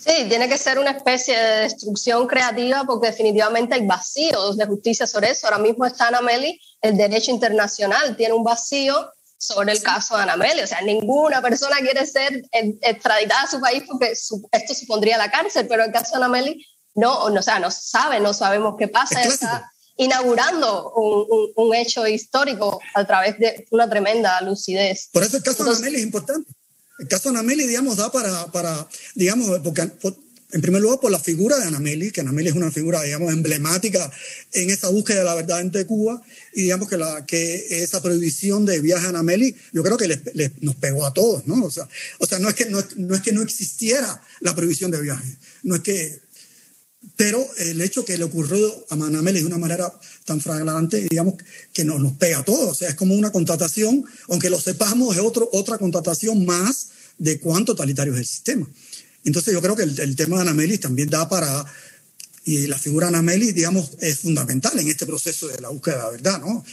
[0.00, 5.06] Sí, tiene que ser una especie de destrucción creativa porque definitivamente hay vacíos de justicia
[5.06, 5.46] sobre eso.
[5.46, 10.22] Ahora mismo está Ana Meli, el derecho internacional tiene un vacío sobre el caso de
[10.22, 10.62] Ana Meli.
[10.62, 15.66] O sea, ninguna persona quiere ser extraditada a su país porque esto supondría la cárcel,
[15.68, 19.22] pero el caso de Ana Meli no, o sea, no sabe, no sabemos qué pasa.
[19.22, 25.10] Está inaugurando un, un, hecho histórico a través de una tremenda lucidez.
[25.12, 26.50] Por eso el caso de Ana Meli es importante.
[27.00, 29.90] El caso de Anameli, digamos, da para, para digamos, porque,
[30.52, 34.10] en primer lugar por la figura de Anameli, que Anameli es una figura, digamos, emblemática
[34.52, 36.22] en esa búsqueda de la verdad entre Cuba,
[36.52, 40.20] y digamos que, la, que esa prohibición de viaje a Anameli, yo creo que les,
[40.60, 41.64] nos pegó a todos, ¿no?
[41.64, 41.88] O sea,
[42.18, 42.80] o sea no, es que, no
[43.14, 46.20] es que no existiera la prohibición de viaje, no es que
[47.16, 49.92] pero el hecho que le ocurrió a Manameli de una manera
[50.24, 51.34] tan flagrante, digamos,
[51.72, 52.70] que nos, nos pega a todos.
[52.70, 56.88] O sea, es como una contratación, aunque lo sepamos, es otro, otra contratación más
[57.18, 58.68] de cuán totalitario es el sistema.
[59.24, 61.64] Entonces yo creo que el, tema de Anameli también da para,
[62.44, 66.02] y la figura de Anameli, digamos, es fundamental en este proceso de la búsqueda de
[66.02, 66.64] la verdad, ¿no?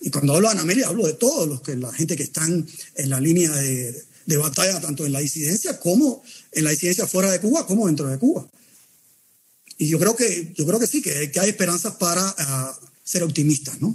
[0.00, 3.10] Y cuando hablo de Anameli, hablo de todos los que, la gente que están en
[3.10, 6.22] la línea de, de batalla, tanto en la disidencia como
[6.52, 8.46] en la disidencia fuera de Cuba, como dentro de Cuba.
[9.78, 13.22] Y yo creo que, yo creo que sí, que, que hay esperanzas para uh, ser
[13.22, 13.94] optimistas, ¿no?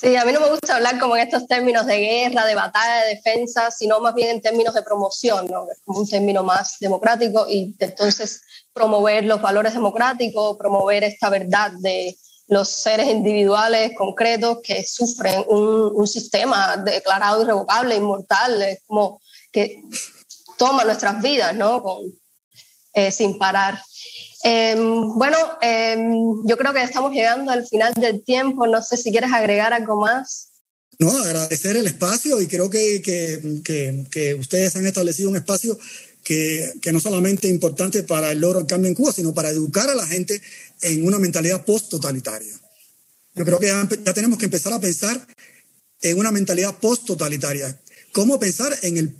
[0.00, 3.04] Sí, a mí no me gusta hablar como en estos términos de guerra, de batalla,
[3.04, 5.66] de defensa, sino más bien en términos de promoción, ¿no?
[5.84, 8.40] Como un término más democrático y entonces
[8.72, 15.92] promover los valores democráticos, promover esta verdad de los seres individuales concretos que sufren un,
[15.94, 19.20] un sistema declarado irrevocable, inmortal, es como
[19.52, 19.82] que
[20.56, 21.82] toma nuestras vidas, ¿no?
[21.82, 22.19] Con,
[22.92, 23.80] eh, sin parar.
[24.42, 28.66] Em, bueno, em, yo creo que estamos llegando al final del tiempo.
[28.66, 30.48] No sé si quieres agregar algo más.
[30.98, 35.78] No, agradecer el espacio y creo que, que, que, ustedes han establecido un espacio
[36.22, 39.48] que, que, no solamente es importante para el logro del cambio en Cuba, sino para
[39.48, 40.42] educar a la gente
[40.82, 42.52] en una mentalidad post-totalitaria.
[43.34, 45.26] Yo creo que ya, ya, tenemos que empezar a pensar
[46.02, 47.78] en una mentalidad post-totalitaria.
[48.12, 49.14] ¿Cómo pensar en, el,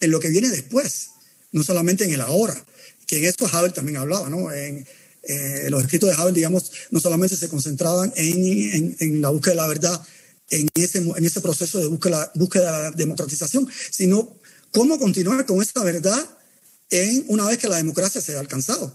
[0.00, 1.10] en lo que viene después?
[1.50, 2.54] No solamente en el ahora
[3.06, 4.52] que en esto Havel también hablaba, ¿no?
[4.52, 4.86] En,
[5.26, 9.56] eh, los escritos de Havel, digamos, no solamente se concentraban en, en, la búsqueda de
[9.56, 10.02] la verdad,
[10.50, 14.36] en ese, en ese proceso de búsqueda, búsqueda de la democratización, sino
[14.70, 16.22] cómo continuar con esa verdad
[16.90, 18.92] en una vez que la democracia se ha alcanzado.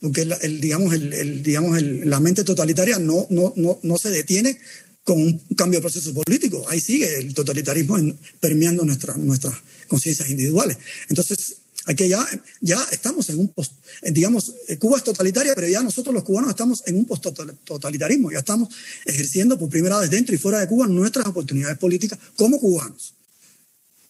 [0.00, 4.58] Porque el, digamos, el, digamos la mente totalitaria no, no, no, no se detiene
[5.02, 6.64] con un cambio de proceso político.
[6.68, 7.96] Ahí sigue el totalitarismo
[8.40, 9.54] permeando nuestras nuestras
[9.88, 10.76] conciencias individuales.
[11.08, 11.56] Entonces,
[11.88, 12.24] aquí ya,
[12.60, 13.72] ya estamos en un post,
[14.02, 18.68] digamos, Cuba es totalitaria, pero ya nosotros los cubanos estamos en un post-totalitarismo, ya estamos
[19.06, 23.14] ejerciendo por primera vez dentro y fuera de Cuba nuestras oportunidades políticas como cubanos.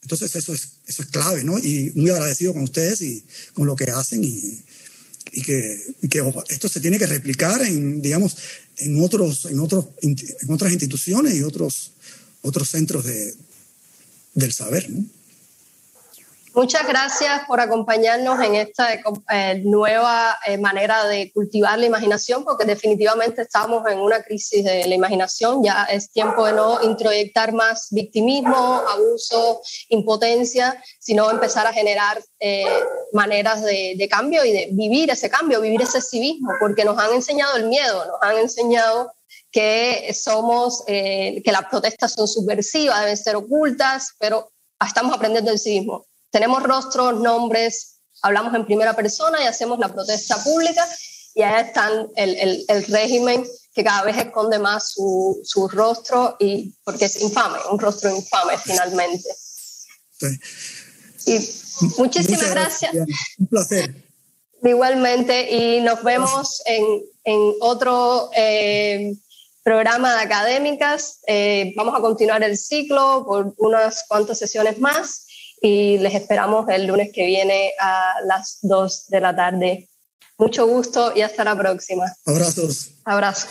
[0.03, 1.59] Entonces eso es, eso es clave, ¿no?
[1.59, 4.63] Y muy agradecido con ustedes y con lo que hacen y,
[5.33, 8.37] y que, que, esto se tiene que replicar en, digamos,
[8.79, 11.93] en, otros, en, otros, en otras instituciones y otros,
[12.43, 13.35] otros centros de,
[14.35, 14.91] del saber.
[14.91, 15.05] ¿no?
[16.59, 22.65] Muchas gracias por acompañarnos en esta eh, nueva eh, manera de cultivar la imaginación, porque
[22.65, 25.63] definitivamente estamos en una crisis de la imaginación.
[25.63, 32.67] Ya es tiempo de no introyectar más victimismo, abuso, impotencia, sino empezar a generar eh,
[33.13, 37.13] maneras de, de, cambio y de vivir ese cambio, vivir ese civismo, porque nos han
[37.13, 39.13] enseñado el miedo, nos han enseñado
[39.53, 44.51] que somos, que las protestas son subversivas, deben ser ocultas, pero
[44.81, 50.43] estamos aprendiendo el civismo tenemos rostros, nombres, hablamos en primera persona y hacemos la protesta
[50.43, 50.87] pública
[51.35, 56.75] y ahí está el, el, régimen que cada vez esconde más su, su, rostro y
[56.83, 59.29] porque es infame, un rostro infame finalmente.
[61.27, 61.39] Y
[61.99, 62.93] muchísimas gracias.
[63.39, 64.05] Un placer.
[64.65, 66.85] Igualmente, y nos vemos en,
[67.23, 69.15] en otro eh,
[69.63, 71.21] programa de académicas.
[71.29, 75.28] Eh, vamos a continuar el ciclo por unas cuantas sesiones más
[75.61, 79.89] y les esperamos el lunes que viene a las 2 de la tarde.
[80.39, 82.05] Mucho gusto y hasta la próxima.
[82.25, 82.91] Abrazos.
[83.05, 83.51] Abrazos.